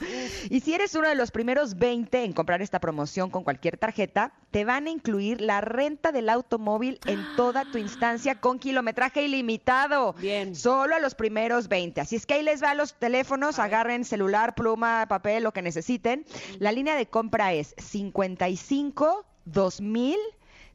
Y 0.48 0.60
si 0.60 0.74
eres 0.74 0.94
uno 0.94 1.08
de 1.08 1.16
los 1.16 1.30
primeros 1.32 1.76
20 1.76 2.22
en 2.24 2.32
comprar 2.32 2.62
esta 2.62 2.78
promoción 2.80 3.30
con 3.30 3.42
cualquier 3.42 3.78
tarjeta, 3.78 4.32
te 4.52 4.64
van 4.64 4.86
a 4.86 4.90
incluir 4.90 5.40
la 5.40 5.60
renta 5.60 6.12
del 6.12 6.28
automóvil 6.28 7.00
en 7.06 7.20
toda 7.36 7.64
tu 7.64 7.78
instancia 7.78 8.36
con 8.40 8.58
kilometraje 8.60 9.22
ilimitado. 9.22 10.12
Bien. 10.14 10.54
Solo 10.54 10.94
a 10.94 11.00
los 11.00 11.14
primeros 11.16 11.66
20. 11.68 12.00
Así 12.00 12.14
es 12.16 12.26
que 12.26 12.34
ahí 12.34 12.42
les 12.44 12.62
va 12.62 12.74
los 12.74 12.94
teléfonos, 12.94 13.58
agarren 13.58 14.04
celular, 14.04 14.54
pluma, 14.54 15.06
papel, 15.08 15.42
lo 15.42 15.52
que 15.52 15.62
necesiten. 15.62 16.24
La 16.60 16.70
línea 16.70 16.94
de 16.94 17.06
compra 17.06 17.52
es 17.54 17.74
55 17.78 19.17
2000 19.52 20.16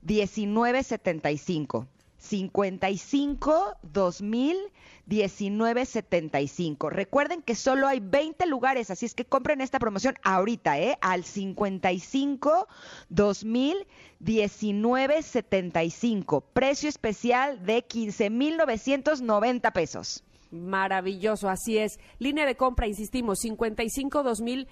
1975. 0.01 1.87
55 2.17 3.77
2000 3.81 4.57
1975. 5.05 6.89
Recuerden 6.89 7.41
que 7.41 7.55
solo 7.55 7.87
hay 7.87 7.99
20 7.99 8.45
lugares, 8.45 8.89
así 8.89 9.05
es 9.05 9.13
que 9.13 9.25
compren 9.25 9.59
esta 9.59 9.79
promoción 9.79 10.15
ahorita, 10.23 10.79
¿eh? 10.79 10.97
Al 11.01 11.25
55 11.25 12.69
2000 13.09 13.85
1975. 14.19 16.41
Precio 16.53 16.87
especial 16.87 17.65
de 17.65 17.83
15,990 17.83 19.71
pesos. 19.71 20.23
Maravilloso, 20.51 21.49
así 21.49 21.79
es. 21.79 21.99
Línea 22.19 22.45
de 22.45 22.55
compra, 22.55 22.87
insistimos, 22.87 23.39
55 23.39 24.23
2000 24.23 24.69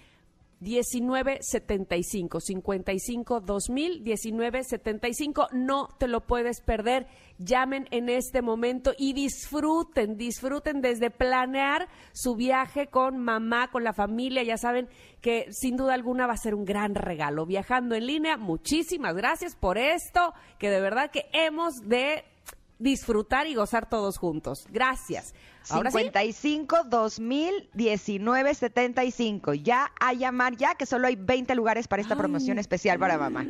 1975 0.62 2.40
55 2.40 3.42
2000 3.42 4.02
1975 4.02 5.48
no 5.52 5.90
te 5.98 6.08
lo 6.08 6.22
puedes 6.22 6.62
perder. 6.62 7.08
Llamen 7.40 7.88
en 7.90 8.10
este 8.10 8.44
momento 8.44 8.94
y 8.98 9.14
disfruten 9.14 10.16
disfruten 10.16 10.82
desde 10.82 11.10
planear 11.10 11.88
su 12.14 12.36
viaje 12.36 12.88
con 12.88 13.18
mamá 13.18 13.72
con 13.72 13.84
la 13.84 13.94
familia. 13.94 14.44
Ya 14.44 14.58
saben 14.58 14.88
que 15.22 15.48
sin 15.52 15.76
duda 15.76 15.96
alguna 15.96 16.28
va 16.28 16.34
a 16.34 16.38
ser 16.38 16.54
un 16.54 16.66
gran 16.66 16.94
regalo. 16.94 17.48
Viajando 17.48 17.96
en 17.96 18.06
línea 18.06 18.38
muchísimas 18.38 19.16
gracias 19.16 19.56
por 19.56 19.80
esto 19.80 20.34
que 20.60 20.70
de 20.70 20.80
verdad 20.80 21.10
que 21.10 21.26
hemos 21.34 21.82
de 21.88 22.24
disfrutar 22.82 23.48
y 23.48 23.56
gozar 23.56 23.90
todos 23.90 24.18
juntos 24.18 24.66
gracias 24.72 25.34
Ahora 25.70 25.92
sí. 25.92 25.98
55 26.00 26.84
2000 26.86 27.70
1975. 27.74 29.54
Ya 29.54 29.92
a 30.00 30.14
llamar 30.14 30.56
ya 30.56 30.76
que 30.76 30.86
solo 30.86 31.08
hay 31.08 31.16
20 31.16 31.54
lugares 31.56 31.88
para 31.88 32.02
esta 32.02 32.16
promoción 32.16 32.58
especial 32.58 32.98
para 32.98 33.18
mamá. 33.18 33.46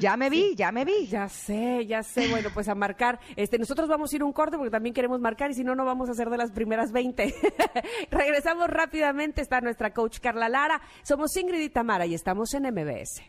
Ya 0.00 0.16
me 0.16 0.30
vi, 0.30 0.54
ya 0.56 0.72
me 0.72 0.84
vi. 0.84 1.06
Ya 1.06 1.28
sé, 1.28 1.86
ya 1.86 2.02
sé. 2.02 2.28
Bueno, 2.28 2.48
pues 2.52 2.68
a 2.68 2.74
marcar. 2.74 3.20
Este, 3.36 3.58
nosotros 3.58 3.88
vamos 3.88 4.12
a 4.12 4.16
ir 4.16 4.24
un 4.24 4.32
corte 4.32 4.56
porque 4.56 4.70
también 4.70 4.94
queremos 4.94 5.20
marcar 5.20 5.50
y 5.50 5.54
si 5.54 5.62
no, 5.62 5.74
no 5.74 5.84
vamos 5.84 6.08
a 6.08 6.14
ser 6.14 6.30
de 6.30 6.38
las 6.38 6.50
primeras 6.50 6.92
20. 6.92 7.34
Regresamos 8.10 8.68
rápidamente. 8.68 9.42
Está 9.42 9.60
nuestra 9.60 9.92
coach 9.92 10.18
Carla 10.20 10.48
Lara. 10.48 10.80
Somos 11.02 11.36
Ingrid 11.36 11.60
y 11.60 11.68
Tamara 11.68 12.06
y 12.06 12.14
estamos 12.14 12.52
en 12.54 12.64
MBS. 12.64 13.22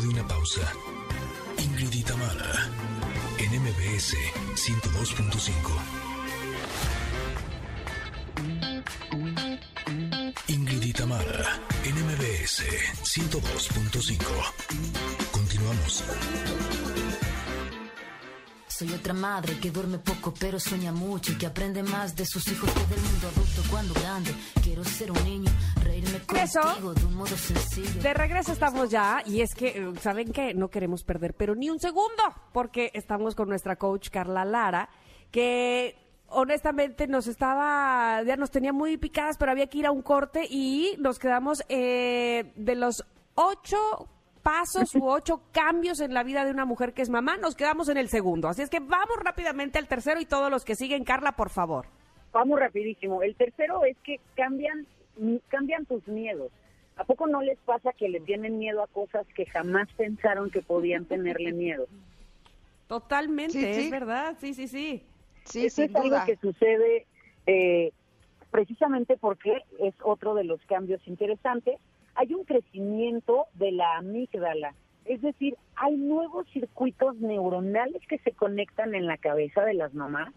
De 0.00 0.08
una 0.08 0.26
pausa. 0.26 0.60
Ingrid 1.58 1.92
y 1.92 2.02
en 3.38 3.62
MBS 3.62 4.16
102.5. 4.56 5.54
Ingrid 10.48 10.82
y 10.82 10.92
en 11.84 11.94
MBS 12.06 12.64
102.5. 13.04 14.24
Continuamos. 15.30 16.04
Soy 18.76 18.92
otra 18.92 19.14
madre 19.14 19.56
que 19.60 19.70
duerme 19.70 19.98
poco 19.98 20.34
pero 20.34 20.58
sueña 20.58 20.90
mucho 20.90 21.30
y 21.30 21.36
que 21.36 21.46
aprende 21.46 21.84
más 21.84 22.16
de 22.16 22.26
sus 22.26 22.48
hijos 22.48 22.68
que 22.74 22.84
del 22.86 23.00
mundo 23.00 23.28
adulto 23.28 23.62
cuando 23.70 23.94
grande. 23.94 24.34
Quiero 24.64 24.82
ser 24.82 25.12
un 25.12 25.22
niño, 25.22 25.52
Eso. 26.40 26.60
contigo 26.60 26.94
de 26.94 27.06
un 27.06 27.16
modo 27.16 27.36
sencillo. 27.36 28.02
De 28.02 28.14
regreso 28.14 28.52
estamos 28.52 28.90
ya 28.90 29.22
y 29.26 29.40
es 29.40 29.54
que, 29.54 29.68
eh, 29.68 29.92
¿saben 30.00 30.32
qué? 30.32 30.54
No 30.54 30.68
queremos 30.68 31.04
perder, 31.04 31.34
pero 31.34 31.54
ni 31.54 31.70
un 31.70 31.80
segundo, 31.80 32.22
porque 32.52 32.90
estamos 32.94 33.34
con 33.34 33.48
nuestra 33.48 33.76
coach 33.76 34.10
Carla 34.10 34.44
Lara, 34.44 34.88
que 35.30 35.96
honestamente 36.28 37.06
nos 37.06 37.26
estaba, 37.26 38.22
ya 38.22 38.36
nos 38.36 38.50
tenía 38.50 38.72
muy 38.72 38.96
picadas, 38.96 39.36
pero 39.38 39.52
había 39.52 39.66
que 39.68 39.78
ir 39.78 39.86
a 39.86 39.90
un 39.90 40.02
corte 40.02 40.46
y 40.48 40.96
nos 40.98 41.18
quedamos 41.18 41.62
eh, 41.68 42.52
de 42.56 42.74
los 42.74 43.04
ocho 43.34 44.08
pasos 44.42 44.94
u 44.94 45.08
ocho 45.08 45.42
cambios 45.52 46.00
en 46.00 46.14
la 46.14 46.22
vida 46.22 46.44
de 46.44 46.50
una 46.50 46.64
mujer 46.64 46.92
que 46.92 47.02
es 47.02 47.10
mamá, 47.10 47.36
nos 47.36 47.54
quedamos 47.54 47.88
en 47.88 47.96
el 47.96 48.08
segundo. 48.08 48.48
Así 48.48 48.62
es 48.62 48.70
que 48.70 48.80
vamos 48.80 49.16
rápidamente 49.22 49.78
al 49.78 49.88
tercero 49.88 50.20
y 50.20 50.26
todos 50.26 50.50
los 50.50 50.64
que 50.64 50.76
siguen. 50.76 51.04
Carla, 51.04 51.32
por 51.32 51.50
favor. 51.50 51.86
Vamos 52.32 52.58
rapidísimo. 52.58 53.22
El 53.22 53.34
tercero 53.36 53.84
es 53.84 53.96
que 54.04 54.20
cambian, 54.34 54.86
cambian 55.48 55.86
tus 55.86 56.06
miedos. 56.08 56.50
¿A 56.96 57.04
poco 57.04 57.26
no 57.26 57.42
les 57.42 57.58
pasa 57.60 57.92
que 57.92 58.08
le 58.08 58.20
tienen 58.20 58.58
miedo 58.58 58.82
a 58.82 58.86
cosas 58.86 59.26
que 59.34 59.46
jamás 59.46 59.88
pensaron 59.96 60.50
que 60.50 60.62
podían 60.62 61.04
tenerle 61.06 61.52
miedo? 61.52 61.86
Totalmente, 62.86 63.52
Sí, 63.52 63.60
sí. 63.74 63.80
es 63.86 63.90
verdad, 63.90 64.36
sí, 64.40 64.54
sí, 64.54 64.68
sí. 64.68 65.02
Sí, 65.44 65.66
Eso 65.66 65.76
sin 65.76 65.84
es 65.90 65.96
algo 65.96 66.08
duda. 66.08 66.24
que 66.26 66.36
sucede 66.36 67.06
eh, 67.46 67.92
precisamente 68.50 69.16
porque 69.16 69.62
es 69.80 69.94
otro 70.02 70.34
de 70.34 70.44
los 70.44 70.60
cambios 70.66 71.06
interesantes. 71.08 71.78
Hay 72.14 72.32
un 72.34 72.44
crecimiento 72.44 73.46
de 73.54 73.72
la 73.72 73.96
amígdala, 73.96 74.74
es 75.04 75.20
decir, 75.22 75.56
hay 75.76 75.96
nuevos 75.96 76.46
circuitos 76.50 77.16
neuronales 77.16 78.02
que 78.08 78.18
se 78.18 78.32
conectan 78.32 78.94
en 78.94 79.06
la 79.06 79.16
cabeza 79.18 79.64
de 79.64 79.74
las 79.74 79.94
mamás 79.94 80.32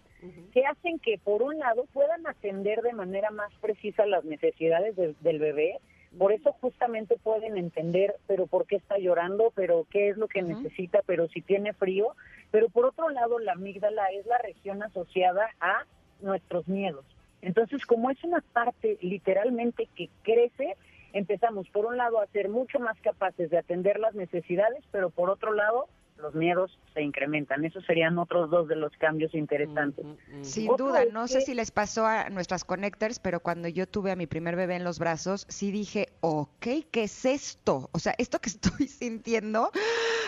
que 0.52 0.66
hacen 0.66 0.98
que, 1.00 1.20
por 1.20 1.44
un 1.44 1.60
lado, 1.60 1.86
puedan 1.94 2.26
atender 2.26 2.82
de 2.82 2.92
manera 2.94 3.30
más 3.30 3.54
precisa 3.62 4.06
las 4.08 4.26
necesidades 4.26 4.96
de- 4.96 5.14
del 5.22 5.38
bebé. 5.40 5.78
Por 6.18 6.32
eso 6.32 6.54
justamente 6.54 7.18
pueden 7.22 7.56
entender, 7.58 8.16
pero 8.26 8.48
por 8.48 8.66
qué 8.66 8.78
está 8.78 8.98
llorando, 8.98 9.52
pero 9.56 9.86
qué 9.92 10.10
es 10.10 10.18
lo 10.18 10.28
que 10.28 10.42
necesita, 10.42 11.02
pero 11.06 11.28
si 11.28 11.42
tiene 11.42 11.74
frío. 11.74 12.16
Pero 12.50 12.68
por 12.70 12.86
otro 12.86 13.10
lado, 13.10 13.38
la 13.38 13.52
amígdala 13.52 14.06
es 14.08 14.26
la 14.26 14.40
región 14.40 14.82
asociada 14.82 15.50
a 15.60 15.84
nuestros 16.22 16.68
miedos. 16.68 17.06
Entonces, 17.44 17.86
como 17.86 18.10
es 18.10 18.22
una 18.24 18.42
parte 18.54 18.98
literalmente 19.02 19.88
que 19.96 20.10
crece, 20.24 20.76
empezamos 21.18 21.70
por 21.70 21.86
un 21.86 21.98
lado 21.98 22.20
a 22.20 22.28
ser 22.28 22.50
mucho 22.50 22.80
más 22.80 23.00
capaces 23.02 23.50
de 23.50 23.58
atender 23.58 24.00
las 24.00 24.16
necesidades, 24.16 24.84
pero 24.92 25.10
por 25.10 25.30
otro 25.30 25.54
lado, 25.54 25.88
los 26.18 26.34
miedos 26.36 26.78
se 26.94 27.02
incrementan. 27.02 27.64
Esos 27.66 27.86
serían 27.86 28.18
otros 28.18 28.50
dos 28.50 28.68
de 28.68 28.76
los 28.76 28.92
cambios 28.98 29.34
interesantes. 29.34 30.06
Sin 30.42 30.70
Otro 30.70 30.88
duda, 30.88 31.04
es 31.04 31.14
no 31.14 31.28
sé 31.28 31.42
si 31.42 31.54
les 31.54 31.72
pasó 31.72 32.06
a 32.06 32.30
nuestras 32.30 32.64
connectors, 32.64 33.20
pero 33.20 33.40
cuando 33.40 33.68
yo 33.68 33.88
tuve 33.88 34.12
a 34.12 34.16
mi 34.16 34.28
primer 34.28 34.56
bebé 34.56 34.76
en 34.76 34.84
los 34.84 35.00
brazos, 35.00 35.46
sí 35.50 35.72
dije, 35.72 36.10
ok, 36.22 36.68
¿qué 36.92 37.04
es 37.04 37.26
esto? 37.26 37.90
O 37.92 38.00
sea, 38.00 38.16
esto 38.18 38.40
que 38.40 38.50
estoy 38.50 38.88
sintiendo 38.88 39.72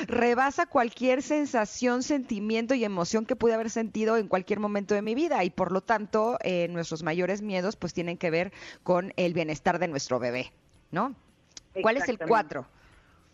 rebasa 0.07 0.65
cualquier 0.65 1.21
sensación, 1.21 2.03
sentimiento 2.03 2.73
y 2.73 2.83
emoción 2.83 3.25
que 3.25 3.35
pude 3.35 3.53
haber 3.53 3.69
sentido 3.69 4.17
en 4.17 4.27
cualquier 4.27 4.59
momento 4.59 4.95
de 4.95 5.01
mi 5.01 5.15
vida 5.15 5.43
y 5.43 5.49
por 5.49 5.71
lo 5.71 5.81
tanto 5.81 6.37
eh, 6.41 6.67
nuestros 6.69 7.03
mayores 7.03 7.41
miedos 7.41 7.75
pues 7.75 7.93
tienen 7.93 8.17
que 8.17 8.29
ver 8.29 8.53
con 8.83 9.13
el 9.17 9.33
bienestar 9.33 9.79
de 9.79 9.87
nuestro 9.87 10.19
bebé, 10.19 10.53
¿no? 10.91 11.15
¿Cuál 11.81 11.97
es 11.97 12.09
el 12.09 12.17
cuatro? 12.17 12.65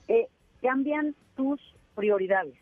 Eh, 0.08 0.28
cambian 0.62 1.16
tus 1.36 1.60
prioridades. 1.96 2.56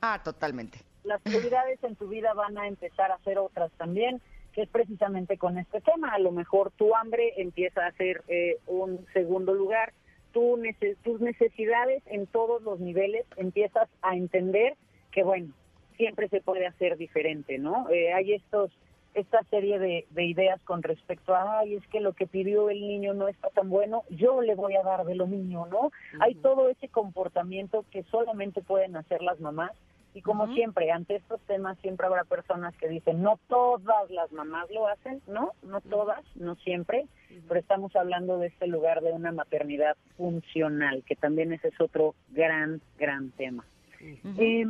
Ah, 0.00 0.20
totalmente. 0.22 0.78
Las 1.04 1.20
prioridades 1.22 1.82
en 1.82 1.96
tu 1.96 2.08
vida 2.08 2.34
van 2.34 2.58
a 2.58 2.66
empezar 2.66 3.10
a 3.10 3.18
ser 3.18 3.38
otras 3.38 3.70
también, 3.72 4.20
que 4.52 4.62
es 4.62 4.68
precisamente 4.68 5.38
con 5.38 5.58
este 5.58 5.80
tema. 5.80 6.12
A 6.12 6.18
lo 6.18 6.32
mejor 6.32 6.70
tu 6.72 6.94
hambre 6.94 7.34
empieza 7.36 7.86
a 7.86 7.92
ser 7.92 8.22
eh, 8.28 8.58
un 8.66 9.06
segundo 9.12 9.54
lugar, 9.54 9.92
tu 10.32 10.60
tus 11.02 11.20
necesidades 11.20 12.02
en 12.06 12.26
todos 12.26 12.62
los 12.62 12.80
niveles, 12.80 13.26
empiezas 13.36 13.88
a 14.02 14.14
entender 14.16 14.76
que, 15.10 15.22
bueno, 15.22 15.52
siempre 15.96 16.28
se 16.28 16.40
puede 16.40 16.66
hacer 16.66 16.96
diferente, 16.96 17.58
¿no? 17.58 17.88
Eh, 17.90 18.12
hay 18.12 18.34
estos 18.34 18.70
esta 19.14 19.42
serie 19.44 19.78
de, 19.78 20.06
de 20.10 20.24
ideas 20.24 20.60
con 20.62 20.82
respecto 20.82 21.34
a, 21.34 21.60
ay, 21.60 21.74
es 21.74 21.86
que 21.88 22.00
lo 22.00 22.12
que 22.12 22.26
pidió 22.26 22.70
el 22.70 22.80
niño 22.80 23.14
no 23.14 23.28
está 23.28 23.48
tan 23.50 23.68
bueno, 23.68 24.04
yo 24.10 24.40
le 24.40 24.54
voy 24.54 24.76
a 24.76 24.82
dar 24.82 25.04
de 25.04 25.14
lo 25.14 25.26
mío, 25.26 25.66
¿no? 25.70 25.90
Hay 26.20 26.34
todo 26.36 26.68
ese 26.68 26.88
comportamiento 26.88 27.84
que 27.90 28.02
solamente 28.04 28.62
pueden 28.62 28.96
hacer 28.96 29.22
las 29.22 29.40
mamás 29.40 29.72
y 30.12 30.22
como 30.22 30.52
siempre, 30.54 30.90
ante 30.90 31.16
estos 31.16 31.40
temas 31.42 31.78
siempre 31.78 32.06
habrá 32.06 32.24
personas 32.24 32.76
que 32.76 32.88
dicen, 32.88 33.22
no 33.22 33.38
todas 33.48 34.10
las 34.10 34.32
mamás 34.32 34.68
lo 34.70 34.88
hacen, 34.88 35.22
¿no? 35.28 35.52
No 35.62 35.80
todas, 35.80 36.24
no 36.34 36.56
siempre, 36.56 37.06
pero 37.46 37.60
estamos 37.60 37.94
hablando 37.94 38.38
de 38.38 38.48
este 38.48 38.66
lugar 38.66 39.02
de 39.02 39.12
una 39.12 39.30
maternidad 39.30 39.96
funcional, 40.16 41.04
que 41.06 41.14
también 41.14 41.52
ese 41.52 41.68
es 41.68 41.80
otro 41.80 42.16
gran, 42.30 42.80
gran 42.98 43.30
tema. 43.30 43.64
Eh, 44.00 44.66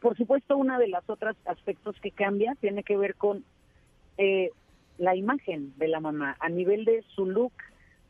por 0.00 0.16
supuesto, 0.16 0.56
uno 0.56 0.78
de 0.78 0.88
los 0.88 1.08
otros 1.08 1.36
aspectos 1.44 1.96
que 2.00 2.10
cambia 2.10 2.54
tiene 2.58 2.82
que 2.82 2.96
ver 2.96 3.14
con 3.14 3.44
eh, 4.18 4.50
la 4.98 5.14
imagen 5.16 5.72
de 5.78 5.88
la 5.88 6.00
mamá 6.00 6.36
a 6.40 6.48
nivel 6.48 6.84
de 6.84 7.02
su 7.14 7.26
look. 7.26 7.52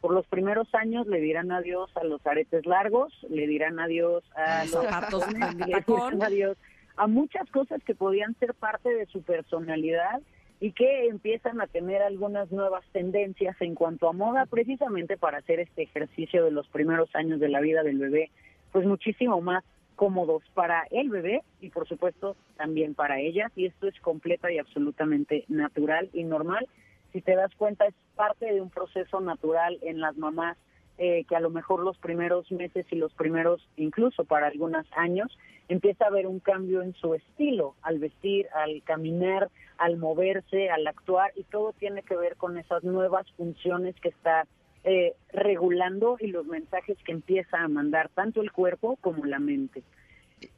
Por 0.00 0.12
los 0.12 0.26
primeros 0.26 0.72
años 0.74 1.06
le 1.06 1.20
dirán 1.20 1.50
adiós 1.52 1.90
a 1.96 2.04
los 2.04 2.24
aretes 2.26 2.66
largos, 2.66 3.12
le 3.28 3.46
dirán 3.46 3.78
adiós 3.80 4.24
a 4.34 4.64
los 4.64 4.84
Zapatos 4.84 5.24
le 5.32 5.72
tacón. 5.72 6.12
dirán 6.12 6.22
adiós 6.22 6.56
a 6.96 7.06
muchas 7.06 7.48
cosas 7.50 7.82
que 7.84 7.94
podían 7.94 8.34
ser 8.38 8.54
parte 8.54 8.92
de 8.92 9.06
su 9.06 9.22
personalidad 9.22 10.20
y 10.60 10.72
que 10.72 11.06
empiezan 11.06 11.60
a 11.60 11.66
tener 11.68 12.02
algunas 12.02 12.50
nuevas 12.50 12.84
tendencias 12.92 13.56
en 13.60 13.74
cuanto 13.74 14.08
a 14.08 14.12
moda, 14.12 14.46
precisamente 14.46 15.16
para 15.16 15.38
hacer 15.38 15.60
este 15.60 15.82
ejercicio 15.82 16.44
de 16.44 16.50
los 16.50 16.66
primeros 16.68 17.08
años 17.14 17.38
de 17.38 17.48
la 17.48 17.60
vida 17.60 17.82
del 17.84 17.98
bebé, 17.98 18.30
pues 18.72 18.84
muchísimo 18.84 19.40
más 19.40 19.64
cómodos 19.98 20.44
para 20.54 20.86
el 20.92 21.10
bebé 21.10 21.42
y 21.60 21.70
por 21.70 21.88
supuesto 21.88 22.36
también 22.56 22.94
para 22.94 23.18
ellas 23.18 23.50
y 23.56 23.66
esto 23.66 23.88
es 23.88 23.98
completa 24.00 24.50
y 24.52 24.58
absolutamente 24.58 25.44
natural 25.48 26.08
y 26.12 26.22
normal. 26.22 26.68
Si 27.12 27.20
te 27.20 27.34
das 27.34 27.52
cuenta 27.56 27.84
es 27.84 27.94
parte 28.14 28.46
de 28.46 28.60
un 28.60 28.70
proceso 28.70 29.20
natural 29.20 29.76
en 29.82 30.00
las 30.00 30.16
mamás 30.16 30.56
eh, 30.98 31.24
que 31.28 31.34
a 31.34 31.40
lo 31.40 31.50
mejor 31.50 31.80
los 31.80 31.98
primeros 31.98 32.50
meses 32.52 32.86
y 32.92 32.96
los 32.96 33.12
primeros, 33.14 33.68
incluso 33.76 34.24
para 34.24 34.46
algunos 34.46 34.86
años, 34.92 35.36
empieza 35.68 36.04
a 36.04 36.08
haber 36.08 36.28
un 36.28 36.38
cambio 36.38 36.80
en 36.82 36.94
su 36.94 37.14
estilo, 37.14 37.74
al 37.82 37.98
vestir, 37.98 38.46
al 38.54 38.82
caminar, 38.84 39.48
al 39.78 39.96
moverse, 39.96 40.70
al 40.70 40.86
actuar, 40.86 41.32
y 41.34 41.42
todo 41.42 41.72
tiene 41.72 42.02
que 42.02 42.16
ver 42.16 42.36
con 42.36 42.56
esas 42.56 42.84
nuevas 42.84 43.30
funciones 43.32 43.94
que 44.00 44.08
está 44.10 44.46
eh, 44.88 45.14
regulando 45.34 46.16
y 46.18 46.28
los 46.28 46.46
mensajes 46.46 46.96
que 47.04 47.12
empieza 47.12 47.58
a 47.58 47.68
mandar 47.68 48.08
tanto 48.08 48.40
el 48.40 48.50
cuerpo 48.52 48.96
como 49.02 49.26
la 49.26 49.38
mente. 49.38 49.82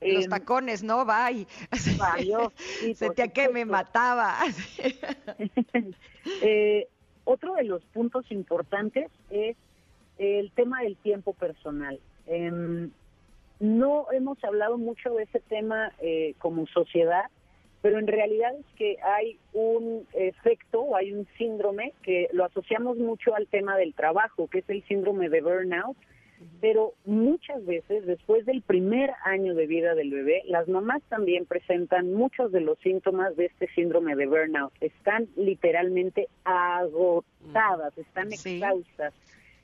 Los 0.00 0.26
Eh, 0.26 0.28
tacones, 0.28 0.84
¿no? 0.84 1.04
Bye. 1.04 1.48
Por 2.30 2.94
Sentía 2.94 3.28
que 3.28 3.48
me 3.48 3.64
mataba. 3.64 4.36
Eh, 6.42 6.86
otro 7.24 7.54
de 7.54 7.64
los 7.64 7.82
puntos 7.86 8.30
importantes 8.30 9.10
es 9.30 9.56
el 10.18 10.50
tema 10.52 10.82
del 10.82 10.96
tiempo 10.96 11.32
personal. 11.32 11.98
Em, 12.26 12.90
no 13.58 14.06
hemos 14.12 14.42
hablado 14.44 14.76
mucho 14.76 15.14
de 15.14 15.24
ese 15.24 15.40
tema 15.40 15.92
eh, 16.00 16.34
como 16.38 16.66
sociedad, 16.66 17.24
pero 17.82 17.98
en 17.98 18.06
realidad 18.06 18.54
es 18.58 18.66
que 18.76 18.96
hay 19.02 19.38
un 19.52 20.06
efecto, 20.12 20.82
o 20.82 20.96
hay 20.96 21.12
un 21.12 21.26
síndrome 21.38 21.92
que 22.02 22.28
lo 22.32 22.44
asociamos 22.44 22.98
mucho 22.98 23.34
al 23.34 23.46
tema 23.46 23.76
del 23.76 23.94
trabajo, 23.94 24.48
que 24.48 24.58
es 24.58 24.68
el 24.68 24.82
síndrome 24.84 25.28
de 25.28 25.40
burnout, 25.40 25.96
pero 26.60 26.94
muchas 27.04 27.64
veces 27.66 28.06
después 28.06 28.46
del 28.46 28.62
primer 28.62 29.10
año 29.24 29.54
de 29.54 29.66
vida 29.66 29.94
del 29.94 30.10
bebé, 30.10 30.42
las 30.46 30.68
mamás 30.68 31.02
también 31.08 31.44
presentan 31.44 32.14
muchos 32.14 32.50
de 32.52 32.60
los 32.60 32.78
síntomas 32.78 33.36
de 33.36 33.46
este 33.46 33.68
síndrome 33.74 34.16
de 34.16 34.26
burnout. 34.26 34.72
Están 34.80 35.28
literalmente 35.36 36.28
agotadas, 36.44 37.96
están 37.98 38.30
Sí. 38.30 38.54
exhaustas. 38.56 39.14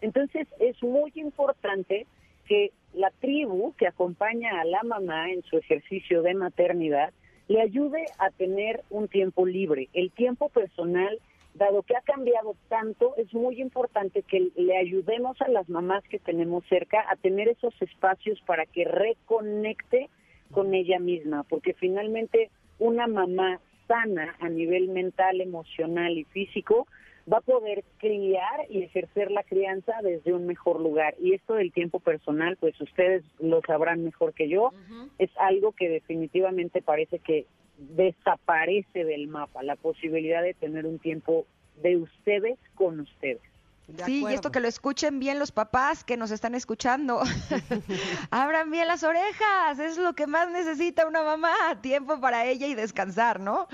Entonces 0.02 0.46
es 0.58 0.82
muy 0.82 1.12
importante 1.14 2.06
que 2.46 2.72
la 2.94 3.10
tribu 3.20 3.74
que 3.76 3.86
acompaña 3.86 4.60
a 4.60 4.64
la 4.64 4.82
mamá 4.82 5.30
en 5.30 5.42
su 5.42 5.56
ejercicio 5.58 6.22
de 6.22 6.34
maternidad 6.34 7.12
le 7.48 7.60
ayude 7.60 8.04
a 8.18 8.30
tener 8.30 8.82
un 8.90 9.08
tiempo 9.08 9.46
libre. 9.46 9.88
El 9.92 10.10
tiempo 10.10 10.48
personal, 10.48 11.18
dado 11.54 11.82
que 11.82 11.96
ha 11.96 12.00
cambiado 12.00 12.56
tanto, 12.68 13.14
es 13.16 13.32
muy 13.32 13.60
importante 13.60 14.22
que 14.22 14.50
le 14.56 14.76
ayudemos 14.76 15.40
a 15.40 15.48
las 15.48 15.68
mamás 15.68 16.04
que 16.04 16.18
tenemos 16.18 16.64
cerca 16.68 17.04
a 17.08 17.16
tener 17.16 17.48
esos 17.48 17.74
espacios 17.80 18.40
para 18.46 18.66
que 18.66 18.84
reconecte 18.84 20.08
con 20.52 20.74
ella 20.74 20.98
misma, 20.98 21.44
porque 21.44 21.74
finalmente 21.74 22.50
una 22.78 23.06
mamá 23.06 23.60
sana 23.88 24.36
a 24.40 24.48
nivel 24.48 24.88
mental, 24.88 25.40
emocional 25.40 26.18
y 26.18 26.24
físico 26.24 26.86
va 27.30 27.38
a 27.38 27.40
poder 27.40 27.84
criar 27.98 28.66
y 28.68 28.82
ejercer 28.82 29.30
la 29.30 29.42
crianza 29.42 29.92
desde 30.02 30.32
un 30.32 30.46
mejor 30.46 30.80
lugar. 30.80 31.14
Y 31.20 31.34
esto 31.34 31.54
del 31.54 31.72
tiempo 31.72 31.98
personal, 32.00 32.56
pues 32.56 32.80
ustedes 32.80 33.24
lo 33.40 33.60
sabrán 33.66 34.04
mejor 34.04 34.32
que 34.32 34.48
yo, 34.48 34.72
es 35.18 35.30
algo 35.38 35.72
que 35.72 35.88
definitivamente 35.88 36.82
parece 36.82 37.18
que 37.18 37.46
desaparece 37.78 39.04
del 39.04 39.28
mapa, 39.28 39.62
la 39.62 39.76
posibilidad 39.76 40.42
de 40.42 40.54
tener 40.54 40.86
un 40.86 40.98
tiempo 40.98 41.46
de 41.82 41.96
ustedes 41.96 42.58
con 42.74 43.00
ustedes. 43.00 43.40
De 43.88 44.04
sí, 44.04 44.24
y 44.28 44.32
esto 44.34 44.50
que 44.50 44.58
lo 44.58 44.66
escuchen 44.66 45.20
bien 45.20 45.38
los 45.38 45.52
papás 45.52 46.02
que 46.02 46.16
nos 46.16 46.30
están 46.32 46.54
escuchando. 46.54 47.20
Abran 48.30 48.70
bien 48.70 48.88
las 48.88 49.04
orejas, 49.04 49.78
es 49.78 49.96
lo 49.96 50.14
que 50.14 50.26
más 50.26 50.50
necesita 50.50 51.06
una 51.06 51.22
mamá, 51.22 51.54
tiempo 51.82 52.20
para 52.20 52.46
ella 52.46 52.66
y 52.66 52.74
descansar, 52.74 53.38
¿no? 53.38 53.68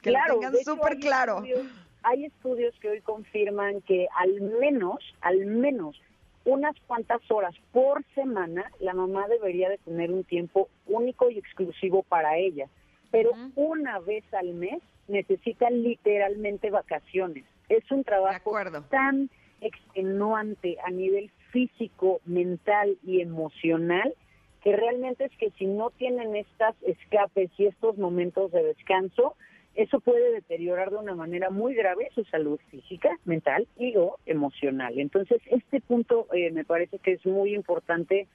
Que 0.00 0.10
claro, 0.10 0.34
lo 0.34 0.40
tengan 0.40 0.64
súper 0.64 0.98
claro. 0.98 1.42
estudios- 1.44 1.66
hay 2.02 2.24
estudios 2.26 2.74
que 2.80 2.88
hoy 2.88 3.00
confirman 3.00 3.80
que 3.82 4.08
al 4.18 4.40
menos, 4.40 4.98
al 5.20 5.46
menos 5.46 6.00
unas 6.44 6.74
cuantas 6.86 7.20
horas 7.30 7.54
por 7.72 8.04
semana 8.14 8.70
la 8.80 8.94
mamá 8.94 9.28
debería 9.28 9.68
de 9.68 9.78
tener 9.78 10.10
un 10.10 10.24
tiempo 10.24 10.68
único 10.86 11.30
y 11.30 11.38
exclusivo 11.38 12.02
para 12.02 12.36
ella. 12.36 12.66
Pero 13.10 13.32
una 13.54 13.98
vez 14.00 14.24
al 14.32 14.54
mes 14.54 14.82
necesita 15.06 15.70
literalmente 15.70 16.70
vacaciones. 16.70 17.44
Es 17.68 17.88
un 17.90 18.04
trabajo 18.04 18.52
tan 18.88 19.28
extenuante 19.60 20.78
a 20.84 20.90
nivel 20.90 21.30
físico, 21.50 22.20
mental 22.24 22.96
y 23.04 23.20
emocional 23.20 24.14
que 24.62 24.76
realmente 24.76 25.24
es 25.24 25.32
que 25.38 25.50
si 25.58 25.66
no 25.66 25.90
tienen 25.90 26.36
estas 26.36 26.74
escapes 26.82 27.50
y 27.58 27.66
estos 27.66 27.98
momentos 27.98 28.52
de 28.52 28.62
descanso, 28.62 29.34
eso 29.74 30.00
puede 30.00 30.32
deteriorar 30.32 30.90
de 30.90 30.96
una 30.96 31.14
manera 31.14 31.50
muy 31.50 31.74
grave 31.74 32.10
su 32.14 32.24
salud 32.24 32.60
física, 32.70 33.18
mental 33.24 33.66
y 33.78 33.96
o 33.96 34.18
emocional. 34.26 34.98
Entonces, 34.98 35.40
este 35.46 35.80
punto 35.80 36.26
eh, 36.32 36.50
me 36.50 36.64
parece 36.64 36.98
que 36.98 37.12
es 37.12 37.24
muy 37.24 37.54
importante 37.54 38.26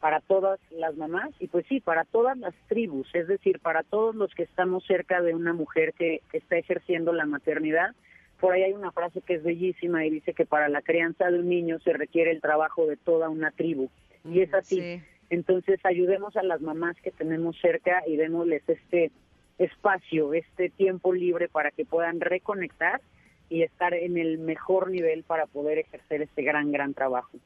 para 0.00 0.20
todas 0.20 0.60
las 0.70 0.96
mamás 0.96 1.30
y 1.40 1.48
pues 1.48 1.64
sí, 1.66 1.80
para 1.80 2.04
todas 2.04 2.36
las 2.36 2.54
tribus, 2.68 3.08
es 3.14 3.26
decir, 3.26 3.58
para 3.58 3.82
todos 3.82 4.14
los 4.14 4.34
que 4.34 4.42
estamos 4.42 4.84
cerca 4.84 5.22
de 5.22 5.34
una 5.34 5.52
mujer 5.52 5.94
que, 5.94 6.20
que 6.30 6.38
está 6.38 6.56
ejerciendo 6.56 7.12
la 7.12 7.24
maternidad. 7.24 7.94
Por 8.38 8.52
ahí 8.52 8.62
hay 8.62 8.72
una 8.74 8.92
frase 8.92 9.22
que 9.22 9.34
es 9.34 9.42
bellísima 9.42 10.04
y 10.04 10.10
dice 10.10 10.34
que 10.34 10.44
para 10.44 10.68
la 10.68 10.82
crianza 10.82 11.30
de 11.30 11.38
un 11.38 11.48
niño 11.48 11.78
se 11.80 11.92
requiere 11.92 12.30
el 12.30 12.40
trabajo 12.40 12.86
de 12.86 12.96
toda 12.96 13.30
una 13.30 13.50
tribu. 13.50 13.88
Y 14.24 14.40
es 14.40 14.52
así. 14.52 14.80
Sí. 14.80 15.02
Entonces 15.30 15.80
ayudemos 15.84 16.36
a 16.36 16.42
las 16.42 16.60
mamás 16.60 16.96
que 17.00 17.10
tenemos 17.10 17.58
cerca 17.60 18.02
y 18.06 18.16
démosles 18.16 18.62
este 18.68 19.10
espacio, 19.58 20.34
este 20.34 20.68
tiempo 20.70 21.12
libre 21.12 21.48
para 21.48 21.70
que 21.70 21.84
puedan 21.84 22.20
reconectar 22.20 23.00
y 23.48 23.62
estar 23.62 23.94
en 23.94 24.16
el 24.16 24.38
mejor 24.38 24.90
nivel 24.90 25.22
para 25.22 25.46
poder 25.46 25.78
ejercer 25.78 26.22
este 26.22 26.42
gran, 26.42 26.72
gran 26.72 26.94
trabajo. 26.94 27.38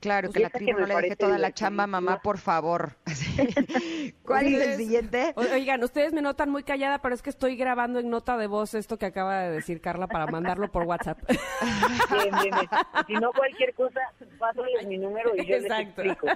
Claro, 0.00 0.28
Pues 0.28 0.36
que 0.36 0.42
la 0.42 0.50
que 0.50 0.74
me 0.74 0.80
no 0.80 0.86
le 0.86 0.94
deje 0.96 1.16
toda 1.16 1.38
la 1.38 1.52
chamba, 1.52 1.86
mamá, 1.86 2.20
por 2.20 2.38
favor. 2.38 2.92
¿Cuál 4.24 4.46
es 4.46 4.66
el 4.68 4.76
siguiente? 4.76 5.32
Oigan, 5.36 5.82
ustedes 5.82 6.12
me 6.12 6.20
notan 6.20 6.50
muy 6.50 6.62
callada, 6.62 7.00
pero 7.00 7.14
es 7.14 7.22
que 7.22 7.30
estoy 7.30 7.56
grabando 7.56 8.00
en 8.00 8.10
nota 8.10 8.36
de 8.36 8.46
voz 8.46 8.74
esto 8.74 8.98
que 8.98 9.06
acaba 9.06 9.40
de 9.42 9.50
decir 9.50 9.80
Carla 9.80 10.06
para 10.06 10.26
mandarlo 10.26 10.70
por 10.70 10.84
WhatsApp. 10.84 11.18
Bien, 11.28 12.30
bien, 12.42 12.54
bien. 12.54 12.68
Si 13.06 13.14
no, 13.14 13.32
cualquier 13.32 13.74
cosa, 13.74 14.00
pásales 14.38 14.86
mi 14.86 14.98
número 14.98 15.34
y 15.36 15.46
yo 15.46 15.56
Exacto. 15.56 16.02
les 16.02 16.12
explico. 16.12 16.26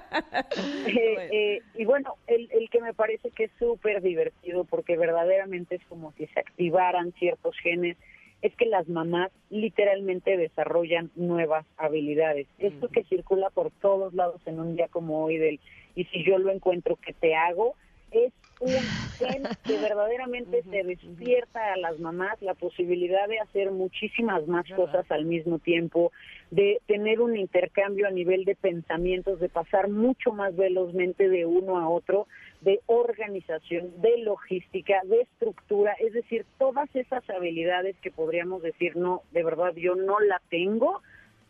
Eh, 0.87 1.29
eh, 1.31 1.62
y 1.75 1.85
bueno, 1.85 2.16
el, 2.27 2.49
el 2.53 2.68
que 2.71 2.81
me 2.81 2.94
parece 2.94 3.31
que 3.31 3.44
es 3.44 3.51
súper 3.59 4.03
divertido 4.03 4.64
porque 4.64 4.97
verdaderamente 4.97 5.77
es 5.77 5.85
como 5.88 6.12
si 6.12 6.27
se 6.27 6.40
activaran 6.40 7.12
ciertos 7.12 7.57
genes, 7.62 7.97
es 8.42 8.55
que 8.55 8.66
las 8.66 8.88
mamás 8.88 9.31
literalmente 9.51 10.37
desarrollan 10.37 11.11
nuevas 11.16 11.66
habilidades. 11.77 12.46
Esto 12.59 12.88
que 12.88 13.05
circula 13.05 13.51
por 13.51 13.70
todos 13.70 14.14
lados 14.14 14.40
en 14.46 14.61
un 14.61 14.77
día 14.77 14.88
como 14.88 15.24
hoy 15.24 15.38
del 15.38 15.61
y 15.94 16.05
si 16.05 16.24
yo 16.24 16.38
lo 16.38 16.53
encuentro, 16.53 16.96
¿qué 16.96 17.12
te 17.12 17.35
hago? 17.35 17.74
Es 18.12 18.33
un 18.61 18.73
gen 19.18 19.42
que 19.64 19.79
verdaderamente 19.81 20.62
se 20.62 20.83
despierta 20.83 21.73
a 21.73 21.77
las 21.77 21.99
mamás 21.99 22.40
la 22.42 22.55
posibilidad 22.55 23.29
de 23.29 23.38
hacer 23.40 23.71
muchísimas 23.71 24.47
más 24.47 24.66
cosas 24.75 25.11
al 25.11 25.25
mismo 25.25 25.59
tiempo, 25.59 26.12
de 26.51 26.81
tener 26.87 27.21
un 27.21 27.37
intercambio 27.37 28.07
a 28.07 28.11
nivel 28.11 28.44
de 28.44 28.55
pensamientos, 28.55 29.40
de 29.40 29.49
pasar 29.49 29.88
mucho 29.88 30.33
más 30.33 30.57
velozmente 30.57 31.29
de 31.29 31.47
uno 31.47 31.79
a 31.79 31.88
otro, 31.88 32.27
de 32.61 32.81
organización, 32.87 33.92
de 34.01 34.18
logística, 34.18 35.01
de 35.05 35.23
estructura, 35.23 35.94
es 36.01 36.12
decir, 36.12 36.44
todas 36.59 36.88
esas 36.94 37.29
habilidades 37.31 37.97
que 38.01 38.11
podríamos 38.11 38.62
decir, 38.62 38.97
no, 38.97 39.23
de 39.33 39.44
verdad 39.44 39.75
yo 39.77 39.94
no 39.94 40.18
la 40.21 40.40
tengo, 40.51 41.03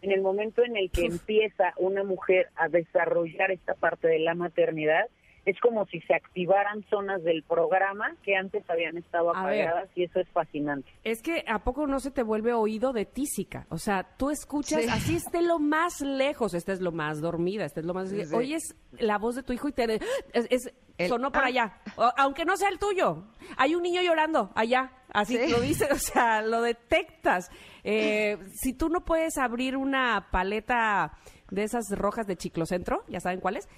en 0.03 0.13
el 0.13 0.21
momento 0.21 0.63
en 0.63 0.77
el 0.77 0.91
que 0.91 1.07
empieza 1.07 1.73
una 1.77 2.05
mujer 2.05 2.49
a 2.57 2.69
desarrollar 2.69 3.51
esta 3.51 3.75
parte 3.75 4.07
de 4.07 4.21
la 4.21 4.35
maternidad, 4.35 5.07
es 5.45 5.59
como 5.61 5.87
si 5.87 6.01
se 6.03 6.15
activaran 6.15 6.85
zonas 6.91 7.23
del 7.23 7.43
programa 7.43 8.17
que 8.23 8.37
antes 8.37 8.69
habían 8.69 8.97
estado 8.97 9.31
apagadas 9.31 9.89
y 9.95 10.05
eso 10.05 10.21
es 10.21 10.29
fascinante. 10.29 10.89
Es 11.05 11.23
que 11.23 11.45
a 11.47 11.61
poco 11.61 11.87
no 11.87 12.01
se 12.01 12.11
te 12.11 12.23
vuelve 12.23 12.53
oído 12.53 12.93
de 12.93 13.07
tísica, 13.07 13.67
o 13.71 13.79
sea, 13.79 14.05
tú 14.17 14.31
escuchas, 14.31 14.87
así 14.91 15.17
esté 15.17 15.43
lo 15.43 15.59
más 15.59 16.01
lejos, 16.01 16.55
esta 16.55 16.73
es 16.73 16.81
lo 16.81 16.93
más 16.93 17.21
dormida, 17.21 17.65
esta 17.65 17.81
es 17.81 17.87
lo 17.87 17.95
más... 17.95 18.13
Oyes 18.33 18.77
la 18.99 19.19
voz 19.19 19.37
de 19.37 19.43
tu 19.43 19.53
hijo 19.53 19.69
y 19.69 19.73
te... 19.73 20.01
Es, 20.33 20.73
sonó 21.07 21.31
por 21.31 21.45
ah. 21.45 21.47
allá, 21.47 21.79
aunque 22.17 22.45
no 22.45 22.57
sea 22.57 22.69
el 22.71 22.79
tuyo. 22.79 23.25
Hay 23.57 23.75
un 23.75 23.83
niño 23.83 24.03
llorando 24.03 24.51
allá, 24.55 24.93
así 25.13 25.39
lo 25.49 25.61
dice, 25.61 25.87
o 25.93 25.97
sea, 25.97 26.43
lo 26.43 26.63
detectas. 26.63 27.51
Eh, 27.85 28.39
si 28.55 28.73
tú 28.73 28.89
no 28.89 29.05
puedes 29.05 29.39
abrir 29.39 29.77
una 29.77 30.29
paleta 30.31 31.17
de 31.51 31.63
esas 31.63 31.85
rojas 31.91 32.27
de 32.27 32.37
chiclocentro, 32.37 33.05
ya 33.09 33.21
saben 33.21 33.41
cuáles, 33.41 33.69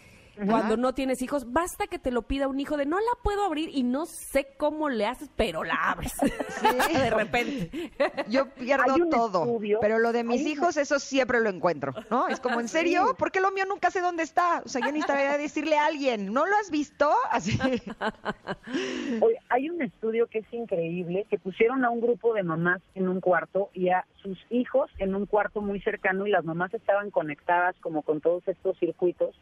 cuando 0.47 0.77
no 0.77 0.95
tienes 0.95 1.23
hijos, 1.23 1.53
basta 1.53 1.87
que 1.87 1.99
te 1.99 2.11
lo 2.11 2.23
pida 2.23 2.49
un 2.49 2.61
hijo 2.61 2.77
de 2.77 2.87
no 2.87 2.99
la 2.99 3.23
puedo 3.23 3.45
abrir 3.45 3.71
y 3.73 3.83
no 3.83 4.07
sé 4.07 4.49
cómo 4.57 4.89
le 4.89 5.07
haces, 5.07 5.31
pero 5.37 5.65
la 5.65 5.75
abres. 5.75 6.15
de 6.93 7.11
repente. 7.11 7.93
Yo 8.29 8.49
pierdo 8.51 8.97
todo, 9.11 9.59
pero 9.81 9.99
lo 9.99 10.13
de 10.13 10.25
mis 10.25 10.43
hijos, 10.43 10.77
eso 10.77 10.99
siempre 10.99 11.41
lo 11.41 11.51
encuentro, 11.51 11.95
¿no? 12.11 12.29
Es 12.29 12.41
como, 12.41 12.61
¿en 12.61 12.69
serio? 12.69 13.15
¿Por 13.19 13.31
qué 13.31 13.41
lo 13.41 13.51
mío 13.51 13.65
nunca 13.67 13.91
sé 13.91 14.01
dónde 14.01 14.23
está? 14.23 14.63
O 14.65 14.69
sea, 14.69 14.81
yo 14.81 14.93
necesitaría 14.93 15.37
decirle 15.39 15.77
a 15.77 15.87
alguien, 15.87 16.33
¿no 16.33 16.47
lo 16.47 16.57
has 16.57 16.71
visto? 16.71 17.11
Así. 17.31 17.59
Oye, 19.21 19.39
hay 19.49 19.71
un 19.71 19.83
estudio 19.83 20.27
que 20.27 20.39
es 20.39 20.53
increíble, 20.53 21.27
que 21.29 21.39
pusieron 21.39 21.85
a 21.85 21.91
un 21.91 22.01
grupo 22.01 22.35
de 22.35 22.43
mamás 22.43 22.81
en 22.95 23.09
un 23.09 23.21
cuarto 23.21 23.71
y 23.73 23.91
a 23.91 24.05
sus 24.23 24.39
hijos 24.51 24.91
en 24.99 25.15
un 25.15 25.27
cuarto 25.27 25.61
muy 25.61 25.81
cercano 25.81 26.27
y 26.27 26.31
las 26.31 26.45
mamás 26.45 26.73
estaban 26.75 27.11
conectadas 27.11 27.75
como 27.81 28.03
con 28.03 28.21
todos 28.21 28.47
estos 28.47 28.79
circuitos 28.79 29.35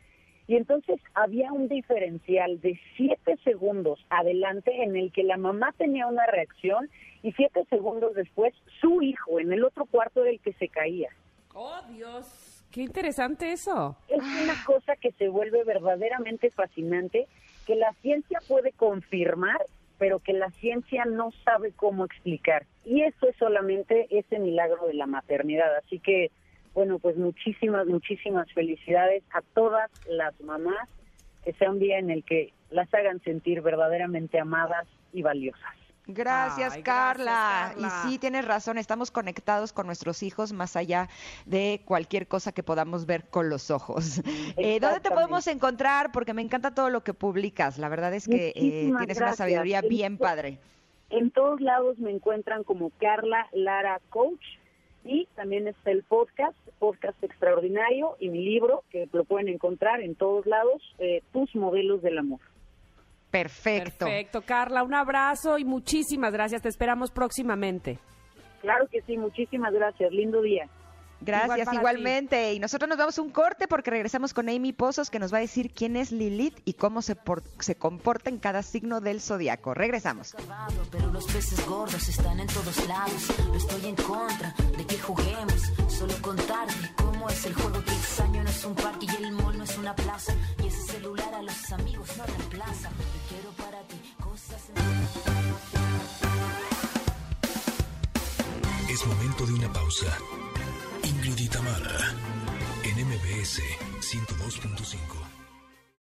y 0.49 0.57
entonces 0.57 0.99
había 1.15 1.53
un 1.53 1.69
diferencial 1.69 2.59
de 2.63 2.81
siete 2.97 3.37
segundos 3.45 4.05
adelante 4.09 4.83
en 4.83 4.97
el 4.97 5.13
que 5.13 5.23
la 5.23 5.37
mamá 5.37 5.75
tenía 5.77 6.07
una 6.07 6.27
reacción 6.27 6.89
y 7.23 7.33
siete 7.33 7.67
segundos 7.69 8.15
después 8.15 8.55
su 8.81 9.03
hijo 9.03 9.39
en 9.39 9.53
el 9.53 9.63
otro 9.63 9.85
cuarto 9.85 10.23
del 10.23 10.41
que 10.41 10.55
se 10.55 10.69
caía. 10.69 11.11
¡Oh, 11.55 11.79
Dios! 11.91 12.65
¡Qué 12.71 12.81
interesante 12.81 13.53
eso! 13.53 13.95
Es 14.09 14.23
una 14.23 14.55
cosa 14.65 14.97
que 14.97 15.13
se 15.13 15.29
vuelve 15.29 15.65
verdaderamente 15.65 16.51
fascinante, 16.51 17.29
que 17.67 17.75
la 17.75 17.93
ciencia 18.01 18.41
puede 18.49 18.73
confirmar, 18.73 19.61
pero 19.99 20.19
que 20.19 20.33
la 20.33 20.51
ciencia 20.53 21.05
no 21.05 21.31
sabe 21.45 21.73
cómo 21.73 22.07
explicar. 22.07 22.65
Y 22.87 23.03
eso 23.03 23.29
es 23.29 23.37
solamente 23.37 24.07
ese 24.11 24.39
milagro 24.39 24.87
de 24.87 24.95
la 24.95 25.07
maternidad. 25.07 25.77
Así 25.77 25.99
que 25.99 26.31
bueno, 26.79 27.01
pues 27.01 27.17
muchísimas, 27.17 27.89
muchísimas 27.89 28.47
felicidades 28.53 29.25
a 29.35 29.43
todas 29.53 29.91
las 30.09 30.41
mamás, 30.41 30.89
que 31.45 31.53
sea 31.55 31.73
un 31.73 31.81
día 31.81 31.99
en 31.99 32.09
el 32.09 32.23
que 32.23 32.53
las 32.71 32.87
hagan 32.95 33.21
sentir 33.25 33.63
verdaderamente 33.63 34.39
amadas 34.39 34.87
y 35.13 35.23
valiosas. 35.23 35.75
Gracias, 36.07 36.79
Carla. 36.85 37.75
Y 37.77 37.85
sí, 38.07 38.19
tienes 38.21 38.45
razón, 38.45 38.79
estamos 38.79 39.11
conectados 39.11 39.73
con 39.73 39.87
nuestros 39.87 40.23
hijos 40.23 40.53
más 40.53 40.77
allá 40.77 41.09
de 41.47 41.83
cualquier 41.85 42.29
cosa 42.29 42.53
que 42.53 42.63
podamos 42.63 43.07
ver 43.07 43.25
con 43.25 43.51
los 43.51 43.73
ojos. 43.73 44.23
Eh, 44.57 44.79
¿Dónde 44.79 45.01
te 45.01 45.11
podemos 45.11 45.49
encontrar? 45.49 46.13
Porque 46.13 46.33
me 46.33 46.43
encanta 46.43 46.77
todo 46.77 46.91
lo 46.91 47.03
que 47.03 47.13
publicas. 47.13 47.79
La 47.79 47.89
verdad 47.89 48.15
es 48.15 48.29
que 48.29 48.53
eh, 48.55 48.93
tienes 48.97 49.17
una 49.17 49.33
sabiduría 49.33 49.81
bien 49.81 50.17
padre. 50.17 50.59
En 51.11 51.33
todos 51.33 51.61
lados 51.61 51.99
me 51.99 52.13
encuentran 52.13 52.63
como 52.63 52.91
Carla 53.01 53.49
Lara 53.53 54.01
Coach 54.11 54.45
y 55.05 55.27
también 55.35 55.69
está 55.69 55.91
el 55.91 56.03
podcast, 56.03 56.57
podcast 56.79 57.23
extraordinario, 57.23 58.17
y 58.19 58.29
mi 58.29 58.45
libro, 58.45 58.85
que 58.91 59.09
lo 59.13 59.25
pueden 59.25 59.49
encontrar 59.49 60.01
en 60.01 60.15
todos 60.15 60.47
lados, 60.47 60.83
eh, 60.99 61.23
Tus 61.33 61.55
modelos 61.55 62.03
del 62.03 62.19
amor. 62.19 62.41
Perfecto. 63.31 64.07
Perfecto, 64.07 64.43
Carla, 64.43 64.83
un 64.83 64.95
abrazo 64.95 65.59
y 65.59 65.65
muchísimas 65.65 66.33
gracias. 66.33 66.63
Te 66.63 66.69
esperamos 66.69 67.11
próximamente. 67.11 67.99
Claro 68.61 68.87
que 68.89 69.03
sí, 69.03 69.17
muchísimas 69.17 69.73
gracias. 69.73 70.11
Lindo 70.13 70.41
día. 70.43 70.69
Gracias, 71.21 71.73
igualmente. 71.73 72.55
Y 72.55 72.61
nosotros 72.61 72.89
nos 72.89 72.99
damos 72.99 73.19
un 73.19 73.31
corte 73.31 73.67
porque 73.69 73.91
regresamos 73.91 74.33
con 74.33 74.49
Amy 74.49 74.73
Pozos 74.73 75.11
que 75.11 75.19
nos 75.19 75.33
va 75.33 75.39
a 75.39 75.41
decir 75.41 75.73
quién 75.73 75.97
es 75.97 76.13
Lilith 76.13 76.59
y 76.65 76.75
cómo 76.75 77.03
se, 77.03 77.17
se 77.59 77.75
comporta 77.77 78.31
en 78.31 78.39
cada 78.39 78.63
signo 78.63 79.01
del 79.01 79.21
zodiaco. 79.21 79.75
Regresamos. 79.75 80.35
Pero 80.91 81.11
los 81.13 81.27
peces 81.27 81.67
gordos 81.67 82.09
están 82.09 82.41
en 82.41 82.47
todos 82.47 82.87
lados. 82.87 83.27
No 83.47 83.55
estoy 83.55 83.87
en 83.87 83.97
contra 83.97 84.55
de 84.77 84.87
que 84.87 84.99
juguemos, 84.99 85.73
solo 85.89 86.15
contarte 86.23 86.75
cómo 86.97 87.29
es 87.29 87.47
el 87.47 87.55
juego 87.55 87.83
que 87.85 87.93
extraño 87.93 88.43
no 88.43 88.51
es 88.51 88.65
un 88.65 88.75
parque 88.75 89.07
y 89.07 89.25
el 89.25 89.33
mall 89.33 89.59
no 89.59 89.65
es 89.65 89.79
una 89.79 89.95
plaza. 89.95 90.35
Y 90.63 90.69
ese 90.69 90.83
celular 90.93 91.35
a 91.35 91.43
los 91.43 91.73
amigos 91.73 92.17
no 92.17 92.25
reemplaza. 92.25 92.91
Yo 92.91 93.29
quiero 93.29 93.51
para 93.53 93.83
ti 93.83 94.15
cosas. 94.23 94.63
Es 98.89 99.07
momento 99.07 99.47
de 99.47 99.53
una 99.53 99.73
pausa. 99.73 100.07
Ingrid 101.09 101.57
Mara 101.63 102.15
en 102.85 103.07
MBS 103.07 103.63
102.5. 104.01 105.28